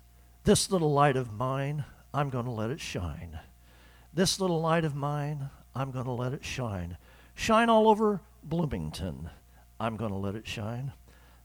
this 0.45 0.71
little 0.71 0.93
light 0.93 1.17
of 1.17 1.33
mine, 1.33 1.85
I'm 2.13 2.31
going 2.31 2.47
to 2.47 2.51
let 2.51 2.71
it 2.71 2.81
shine. 2.81 3.39
This 4.13 4.41
little 4.41 4.61
light 4.61 4.85
of 4.85 4.95
mine, 4.95 5.51
I'm 5.75 5.91
going 5.91 6.07
to 6.07 6.13
let 6.13 6.33
it 6.33 6.45
shine. 6.45 6.97
Shine 7.35 7.69
all 7.69 7.89
over 7.89 8.21
Bloomington. 8.43 9.31
I'm 9.79 9.97
going 9.97 10.13
to 10.13 10.17
let 10.17 10.35
it 10.35 10.47
shine. 10.47 10.93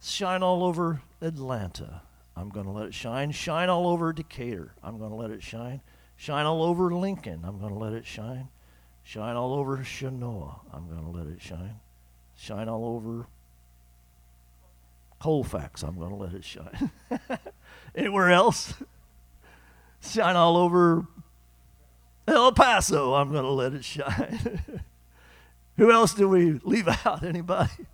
Shine 0.01 0.43
all 0.43 0.63
over 0.63 1.01
Atlanta. 1.21 2.03
I'm 2.37 2.49
going 2.49 2.65
to 2.65 2.71
let 2.71 2.85
it 2.85 2.93
shine. 2.93 3.31
Shine 3.31 3.69
all 3.69 3.87
over 3.87 4.13
Decatur. 4.13 4.73
I'm 4.81 4.97
going 4.97 5.09
to 5.09 5.15
let 5.15 5.31
it 5.31 5.43
shine. 5.43 5.81
Shine 6.15 6.45
all 6.45 6.63
over 6.63 6.93
Lincoln. 6.93 7.41
I'm 7.43 7.59
going 7.59 7.73
to 7.73 7.79
let 7.79 7.93
it 7.93 8.05
shine. 8.05 8.47
Shine 9.03 9.35
all 9.35 9.53
over 9.53 9.77
Chenoa. 9.79 10.59
I'm 10.71 10.87
going 10.87 11.03
to 11.03 11.09
let 11.09 11.27
it 11.27 11.41
shine. 11.41 11.79
Shine 12.37 12.69
all 12.69 12.85
over 12.85 13.25
Colfax. 15.19 15.83
I'm 15.83 15.97
going 15.97 16.11
to 16.11 16.15
let 16.15 16.33
it 16.33 16.45
shine. 16.45 16.91
Anywhere 17.95 18.29
else? 18.29 18.73
Shine 20.01 20.35
all 20.35 20.57
over 20.57 21.05
El 22.27 22.51
Paso. 22.51 23.15
I'm 23.15 23.31
going 23.31 23.43
to 23.43 23.49
let 23.49 23.73
it 23.73 23.83
shine. 23.83 24.61
Who 25.77 25.91
else 25.91 26.13
do 26.13 26.27
we 26.27 26.53
leave 26.63 26.87
out? 27.05 27.23
Anybody? 27.23 27.85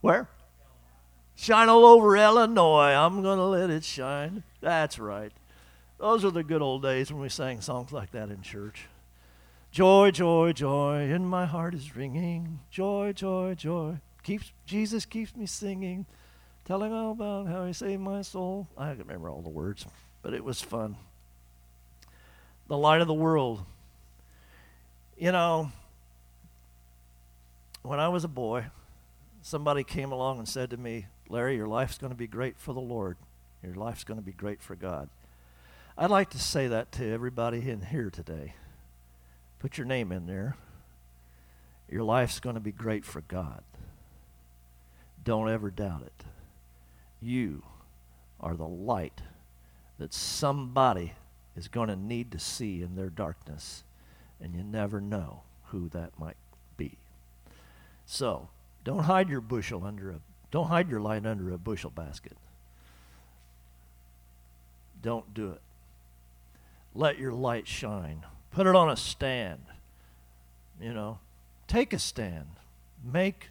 Where? 0.00 0.28
Shine 1.34 1.68
all 1.68 1.84
over 1.84 2.16
Illinois. 2.16 2.92
I'm 2.92 3.22
going 3.22 3.38
to 3.38 3.44
let 3.44 3.70
it 3.70 3.84
shine. 3.84 4.42
That's 4.60 4.98
right. 4.98 5.32
Those 5.98 6.24
are 6.24 6.30
the 6.30 6.42
good 6.42 6.62
old 6.62 6.82
days 6.82 7.12
when 7.12 7.22
we 7.22 7.28
sang 7.28 7.60
songs 7.60 7.92
like 7.92 8.10
that 8.12 8.30
in 8.30 8.42
church. 8.42 8.86
Joy, 9.70 10.10
joy, 10.10 10.52
joy, 10.52 11.10
in 11.10 11.26
my 11.26 11.46
heart 11.46 11.74
is 11.74 11.96
ringing. 11.96 12.60
Joy, 12.70 13.12
joy, 13.12 13.54
joy. 13.54 13.98
Keeps 14.22 14.52
Jesus 14.64 15.04
keeps 15.04 15.36
me 15.36 15.46
singing 15.46 16.06
telling 16.66 16.92
all 16.92 17.12
about 17.12 17.46
how 17.46 17.64
he 17.64 17.72
saved 17.72 18.02
my 18.02 18.22
soul. 18.22 18.66
I 18.76 18.90
can 18.90 18.98
remember 18.98 19.30
all 19.30 19.40
the 19.40 19.48
words, 19.48 19.86
but 20.20 20.34
it 20.34 20.44
was 20.44 20.60
fun. 20.60 20.96
The 22.66 22.76
light 22.76 23.00
of 23.00 23.06
the 23.06 23.14
world. 23.14 23.64
You 25.16 25.30
know, 25.30 25.70
when 27.82 28.00
I 28.00 28.08
was 28.08 28.24
a 28.24 28.28
boy, 28.28 28.66
somebody 29.42 29.84
came 29.84 30.10
along 30.10 30.38
and 30.38 30.48
said 30.48 30.70
to 30.70 30.76
me, 30.76 31.06
Larry, 31.28 31.56
your 31.56 31.68
life's 31.68 31.98
going 31.98 32.12
to 32.12 32.18
be 32.18 32.26
great 32.26 32.58
for 32.58 32.72
the 32.72 32.80
Lord. 32.80 33.16
Your 33.62 33.74
life's 33.74 34.04
going 34.04 34.18
to 34.18 34.26
be 34.26 34.32
great 34.32 34.60
for 34.60 34.74
God. 34.74 35.08
I'd 35.96 36.10
like 36.10 36.30
to 36.30 36.38
say 36.38 36.66
that 36.66 36.90
to 36.92 37.08
everybody 37.08 37.70
in 37.70 37.80
here 37.80 38.10
today. 38.10 38.54
Put 39.60 39.78
your 39.78 39.86
name 39.86 40.10
in 40.10 40.26
there. 40.26 40.56
Your 41.88 42.02
life's 42.02 42.40
going 42.40 42.54
to 42.54 42.60
be 42.60 42.72
great 42.72 43.04
for 43.04 43.20
God. 43.22 43.62
Don't 45.24 45.48
ever 45.48 45.70
doubt 45.70 46.02
it. 46.02 46.24
You 47.20 47.62
are 48.40 48.54
the 48.54 48.66
light 48.66 49.22
that 49.98 50.12
somebody 50.12 51.14
is 51.56 51.68
going 51.68 51.88
to 51.88 51.96
need 51.96 52.30
to 52.32 52.38
see 52.38 52.82
in 52.82 52.96
their 52.96 53.08
darkness, 53.08 53.84
and 54.40 54.54
you 54.54 54.62
never 54.62 55.00
know 55.00 55.42
who 55.66 55.88
that 55.90 56.18
might 56.18 56.36
be. 56.76 56.98
So, 58.04 58.48
don't 58.84 59.04
hide 59.04 59.28
your 59.28 59.40
bushel 59.40 59.84
under 59.84 60.10
a 60.10 60.20
don't 60.50 60.68
hide 60.68 60.88
your 60.88 61.00
light 61.00 61.26
under 61.26 61.52
a 61.52 61.58
bushel 61.58 61.90
basket. 61.90 62.36
Don't 65.02 65.34
do 65.34 65.50
it. 65.50 65.60
Let 66.94 67.18
your 67.18 67.32
light 67.32 67.66
shine. 67.66 68.24
Put 68.52 68.66
it 68.66 68.74
on 68.74 68.88
a 68.88 68.96
stand. 68.96 69.62
You 70.80 70.94
know, 70.94 71.18
take 71.66 71.92
a 71.92 71.98
stand. 71.98 72.46
Make 73.04 73.50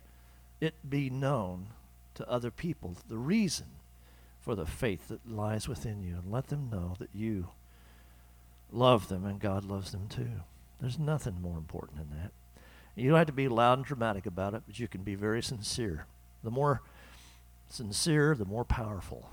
it 0.62 0.73
be 0.89 1.10
known 1.10 1.67
to 2.15 2.30
other 2.30 2.51
people 2.51 2.97
the 3.08 3.17
reason 3.17 3.67
for 4.39 4.56
the 4.56 4.65
faith 4.65 5.08
that 5.08 5.30
lies 5.30 5.67
within 5.67 6.04
you 6.04 6.15
and 6.15 6.32
let 6.32 6.47
them 6.47 6.69
know 6.71 6.95
that 6.99 7.10
you 7.13 7.49
love 8.71 9.08
them 9.08 9.25
and 9.25 9.39
God 9.39 9.63
loves 9.63 9.91
them 9.91 10.08
too. 10.08 10.41
There's 10.80 10.99
nothing 10.99 11.41
more 11.41 11.58
important 11.58 11.97
than 11.97 12.19
that. 12.19 12.32
You 12.95 13.10
don't 13.10 13.17
have 13.17 13.28
to 13.28 13.34
be 13.34 13.47
loud 13.47 13.80
and 13.80 13.86
dramatic 13.86 14.25
about 14.25 14.54
it, 14.54 14.63
but 14.65 14.80
you 14.80 14.88
can 14.88 15.01
be 15.01 15.15
very 15.15 15.41
sincere. 15.41 16.06
The 16.43 16.51
more 16.51 16.82
sincere, 17.69 18.36
the 18.36 18.45
more 18.45 18.63
powerful. 18.63 19.30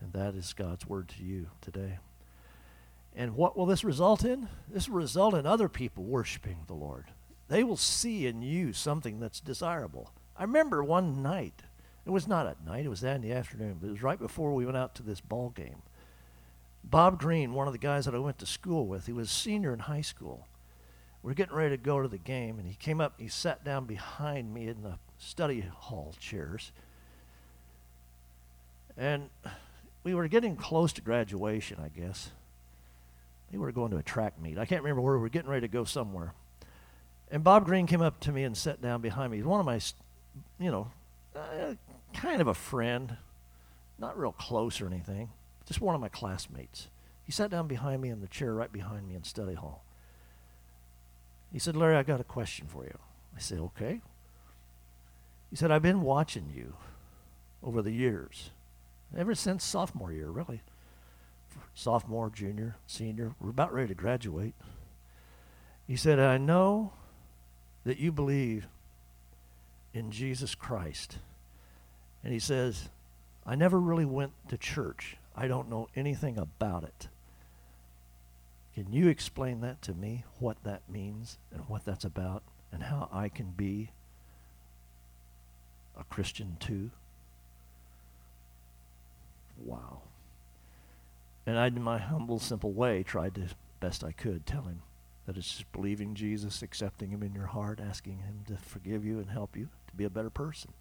And 0.00 0.12
that 0.12 0.34
is 0.34 0.52
God's 0.52 0.86
word 0.86 1.08
to 1.10 1.22
you 1.22 1.46
today. 1.60 1.98
And 3.16 3.36
what 3.36 3.56
will 3.56 3.66
this 3.66 3.84
result 3.84 4.24
in? 4.24 4.48
This 4.68 4.88
will 4.88 4.98
result 4.98 5.34
in 5.34 5.46
other 5.46 5.68
people 5.68 6.04
worshiping 6.04 6.58
the 6.66 6.74
Lord. 6.74 7.06
They 7.48 7.64
will 7.64 7.76
see 7.76 8.26
in 8.26 8.42
you 8.42 8.72
something 8.72 9.18
that's 9.18 9.40
desirable. 9.40 10.12
I 10.38 10.42
remember 10.42 10.84
one 10.84 11.22
night, 11.22 11.62
it 12.06 12.10
was 12.10 12.28
not 12.28 12.46
at 12.46 12.64
night, 12.64 12.86
it 12.86 12.88
was 12.88 13.00
that 13.00 13.16
in 13.16 13.22
the 13.22 13.32
afternoon, 13.32 13.78
but 13.80 13.88
it 13.88 13.92
was 13.92 14.02
right 14.02 14.18
before 14.18 14.54
we 14.54 14.64
went 14.64 14.76
out 14.76 14.94
to 14.94 15.02
this 15.02 15.20
ball 15.20 15.50
game. 15.50 15.82
Bob 16.84 17.18
Green, 17.18 17.52
one 17.52 17.66
of 17.66 17.72
the 17.72 17.78
guys 17.78 18.04
that 18.04 18.14
I 18.14 18.18
went 18.18 18.38
to 18.38 18.46
school 18.46 18.86
with, 18.86 19.06
he 19.06 19.12
was 19.12 19.28
a 19.28 19.34
senior 19.34 19.72
in 19.72 19.80
high 19.80 20.00
school. 20.00 20.46
we're 21.22 21.34
getting 21.34 21.56
ready 21.56 21.76
to 21.76 21.82
go 21.82 22.00
to 22.00 22.08
the 22.08 22.18
game, 22.18 22.58
and 22.58 22.68
he 22.68 22.74
came 22.74 23.00
up. 23.00 23.14
He 23.18 23.28
sat 23.28 23.64
down 23.64 23.84
behind 23.84 24.54
me 24.54 24.68
in 24.68 24.82
the 24.82 24.98
study 25.18 25.60
hall 25.60 26.14
chairs, 26.20 26.70
and 28.96 29.28
we 30.04 30.14
were 30.14 30.28
getting 30.28 30.56
close 30.56 30.92
to 30.94 31.02
graduation, 31.02 31.78
I 31.84 31.88
guess. 31.88 32.30
We 33.50 33.58
were 33.58 33.72
going 33.72 33.90
to 33.90 33.96
a 33.96 34.02
track 34.02 34.40
meet. 34.40 34.58
I 34.58 34.66
can't 34.66 34.82
remember 34.82 35.02
where 35.02 35.14
we 35.14 35.20
were 35.20 35.28
getting 35.28 35.50
ready 35.50 35.62
to 35.62 35.72
go 35.72 35.84
somewhere. 35.84 36.32
And 37.30 37.44
Bob 37.44 37.64
Green 37.64 37.86
came 37.86 38.00
up 38.00 38.20
to 38.20 38.32
me 38.32 38.44
and 38.44 38.56
sat 38.56 38.80
down 38.80 39.00
behind 39.00 39.32
me. 39.32 39.38
He's 39.38 39.46
one 39.46 39.60
of 39.60 39.66
my, 39.66 39.80
you 40.58 40.70
know, 40.70 40.90
uh, 41.34 41.74
kind 42.12 42.40
of 42.40 42.48
a 42.48 42.54
friend, 42.54 43.16
not 43.98 44.18
real 44.18 44.32
close 44.32 44.80
or 44.80 44.86
anything, 44.86 45.30
just 45.66 45.80
one 45.80 45.94
of 45.94 46.00
my 46.00 46.08
classmates. 46.08 46.88
He 47.24 47.32
sat 47.32 47.50
down 47.50 47.68
behind 47.68 48.00
me 48.00 48.08
in 48.08 48.20
the 48.20 48.26
chair 48.26 48.54
right 48.54 48.72
behind 48.72 49.08
me 49.08 49.14
in 49.14 49.24
study 49.24 49.54
hall. 49.54 49.84
He 51.52 51.58
said, 51.58 51.76
Larry, 51.76 51.96
I 51.96 52.02
got 52.02 52.20
a 52.20 52.24
question 52.24 52.66
for 52.66 52.84
you. 52.84 52.98
I 53.36 53.40
said, 53.40 53.58
okay. 53.58 54.00
He 55.50 55.56
said, 55.56 55.70
I've 55.70 55.82
been 55.82 56.02
watching 56.02 56.52
you 56.54 56.74
over 57.62 57.82
the 57.82 57.92
years, 57.92 58.50
ever 59.16 59.34
since 59.34 59.64
sophomore 59.64 60.12
year, 60.12 60.30
really. 60.30 60.62
Sophomore, 61.74 62.30
junior, 62.30 62.76
senior, 62.86 63.34
we're 63.40 63.50
about 63.50 63.72
ready 63.72 63.88
to 63.88 63.94
graduate. 63.94 64.54
He 65.86 65.96
said, 65.96 66.18
I 66.18 66.38
know 66.38 66.92
that 67.84 67.98
you 67.98 68.12
believe 68.12 68.66
in 69.92 70.10
Jesus 70.10 70.54
Christ. 70.54 71.18
And 72.22 72.32
he 72.32 72.38
says, 72.38 72.88
I 73.46 73.54
never 73.54 73.78
really 73.78 74.04
went 74.04 74.32
to 74.48 74.58
church. 74.58 75.16
I 75.34 75.48
don't 75.48 75.70
know 75.70 75.88
anything 75.96 76.36
about 76.36 76.84
it. 76.84 77.08
Can 78.74 78.92
you 78.92 79.08
explain 79.08 79.60
that 79.62 79.82
to 79.82 79.94
me, 79.94 80.24
what 80.38 80.62
that 80.64 80.82
means 80.88 81.38
and 81.52 81.62
what 81.68 81.84
that's 81.84 82.04
about, 82.04 82.42
and 82.70 82.84
how 82.84 83.08
I 83.12 83.28
can 83.28 83.50
be 83.50 83.90
a 85.98 86.04
Christian 86.04 86.56
too? 86.60 86.90
Wow. 89.64 90.02
And 91.46 91.58
I, 91.58 91.68
in 91.68 91.82
my 91.82 91.98
humble, 91.98 92.38
simple 92.38 92.72
way, 92.72 93.02
tried 93.02 93.34
to 93.36 93.48
best 93.80 94.04
I 94.04 94.12
could 94.12 94.44
tell 94.46 94.62
him 94.62 94.82
that 95.26 95.36
it's 95.36 95.50
just 95.50 95.72
believing 95.72 96.14
Jesus, 96.14 96.62
accepting 96.62 97.10
Him 97.10 97.22
in 97.22 97.34
your 97.34 97.46
heart, 97.46 97.80
asking 97.80 98.18
Him 98.18 98.44
to 98.48 98.56
forgive 98.56 99.04
you 99.04 99.18
and 99.18 99.30
help 99.30 99.56
you 99.56 99.68
to 99.88 99.94
be 99.94 100.04
a 100.04 100.10
better 100.10 100.30
person. 100.30 100.72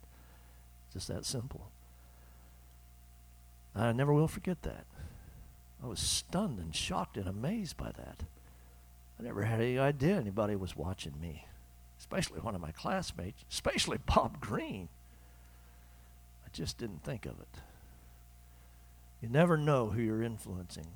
Just 0.93 1.08
that 1.08 1.26
simple. 1.26 1.70
I 3.76 3.91
never 3.91 4.13
will 4.13 4.28
forget 4.28 4.63
that. 4.63 4.86
I 5.84 5.88
was 5.88 6.00
stunned 6.00 6.60
and 6.60 6.76
shocked 6.76 7.17
and 7.17 7.28
amazed 7.28 7.78
by 7.78 7.91
that. 7.91 8.24
I 9.20 9.24
never 9.24 9.43
had 9.43 9.62
any 9.62 9.78
idea 9.78 10.17
anybody 10.17 10.56
was 10.56 10.76
watching 10.76 11.13
me, 11.22 11.46
especially 12.00 12.39
one 12.39 12.56
of 12.56 12.62
my 12.62 12.72
classmates, 12.72 13.43
especially 13.52 14.00
Bob 14.06 14.39
Green. 14.39 14.89
I 16.46 16.50
just 16.52 16.78
didn't 16.78 17.04
think 17.04 17.26
of 17.26 17.39
it. 17.39 17.62
You 19.22 19.30
never 19.30 19.58
know 19.58 19.88
who 19.89 20.02
you're 20.02 20.24
influencing. 20.24 20.88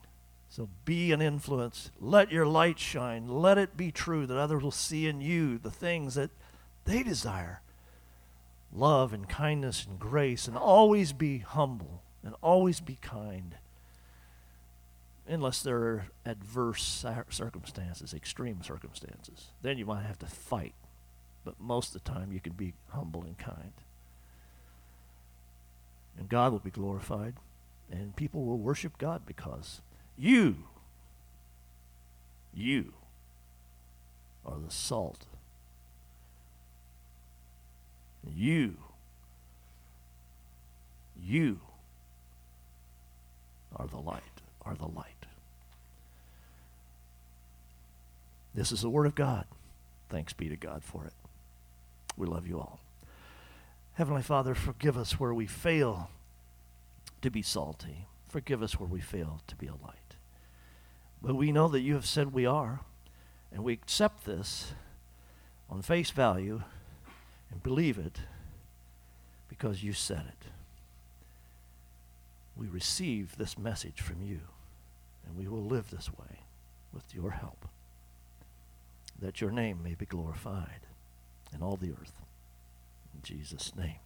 So 0.50 0.68
be 0.86 1.12
an 1.12 1.22
influence. 1.22 1.92
Let 2.00 2.32
your 2.32 2.46
light 2.46 2.78
shine. 2.78 3.28
Let 3.28 3.58
it 3.58 3.78
be 3.78 3.92
true 3.92 4.26
that 4.28 4.38
others 4.38 4.62
will 4.62 4.72
see 4.72 5.08
in 5.08 5.22
you 5.22 5.58
the 5.58 5.72
things 5.72 6.16
that 6.16 6.30
they 6.86 7.04
desire 7.04 7.62
love 8.74 9.14
and 9.14 9.28
kindness 9.28 9.86
and 9.86 10.00
grace, 10.00 10.48
and 10.48 10.58
always 10.58 11.14
be 11.14 11.40
humble 11.40 12.02
and 12.24 12.36
always 12.42 12.80
be 12.80 12.98
kind. 13.02 13.56
Unless 15.28 15.64
there 15.64 15.78
are 15.78 16.08
adverse 16.26 16.84
circumstances, 17.30 18.14
extreme 18.14 18.64
circumstances. 18.64 19.52
Then 19.62 19.78
you 19.78 19.86
might 19.86 20.04
have 20.04 20.20
to 20.20 20.26
fight. 20.26 20.74
But 21.44 21.60
most 21.60 21.96
of 21.96 22.04
the 22.04 22.12
time, 22.12 22.32
you 22.32 22.40
can 22.40 22.54
be 22.54 22.74
humble 22.90 23.24
and 23.24 23.38
kind. 23.38 23.74
And 26.18 26.30
God 26.30 26.52
will 26.52 26.60
be 26.60 26.70
glorified, 26.70 27.36
and 27.90 28.16
people 28.16 28.46
will 28.46 28.58
worship 28.58 28.98
God 28.98 29.24
because 29.26 29.82
you, 30.18 30.66
you 32.54 32.94
are 34.46 34.60
the 34.60 34.72
salt. 34.72 35.26
You, 38.36 38.76
you 41.22 41.60
are 43.76 43.88
the 43.88 44.00
light, 44.00 44.22
are 44.66 44.76
the 44.76 44.88
light. 44.88 45.26
This 48.54 48.72
is 48.72 48.82
the 48.82 48.90
Word 48.90 49.06
of 49.06 49.16
God. 49.16 49.46
Thanks 50.10 50.34
be 50.34 50.50
to 50.50 50.58
God 50.58 50.84
for 50.84 51.06
it. 51.06 51.14
We 52.18 52.28
love 52.28 52.48
you 52.48 52.60
all. 52.60 52.80
Heavenly 53.94 54.24
Father, 54.24 54.56
forgive 54.56 54.98
us 54.98 55.20
where 55.20 55.34
we 55.34 55.46
fail 55.46 56.10
to 57.22 57.30
be 57.30 57.42
salty. 57.42 58.08
Forgive 58.28 58.64
us 58.64 58.80
where 58.80 58.90
we 58.90 59.00
fail 59.00 59.42
to 59.48 59.56
be 59.56 59.68
a 59.68 59.72
light. 59.72 60.16
But 61.22 61.36
we 61.36 61.52
know 61.52 61.68
that 61.68 61.82
you 61.82 61.94
have 61.94 62.06
said 62.06 62.34
we 62.34 62.46
are, 62.46 62.82
and 63.52 63.64
we 63.64 63.74
accept 63.74 64.26
this 64.26 64.74
on 65.70 65.82
face 65.82 66.12
value 66.12 66.64
and 67.52 67.64
believe 67.64 67.98
it 67.98 68.20
because 69.50 69.84
you 69.84 69.94
said 69.94 70.24
it. 70.28 70.48
We 72.56 72.68
receive 72.68 73.38
this 73.38 73.58
message 73.58 74.02
from 74.02 74.22
you, 74.22 74.42
and 75.26 75.38
we 75.38 75.48
will 75.48 75.64
live 75.64 75.90
this 75.90 76.10
way 76.10 76.40
with 76.94 77.14
your 77.14 77.32
help, 77.32 77.68
that 79.20 79.42
your 79.42 79.52
name 79.52 79.82
may 79.84 79.96
be 79.96 80.06
glorified 80.06 80.82
in 81.54 81.62
all 81.62 81.78
the 81.78 81.92
earth. 81.92 82.14
In 83.14 83.22
Jesus' 83.24 83.76
name. 83.76 84.00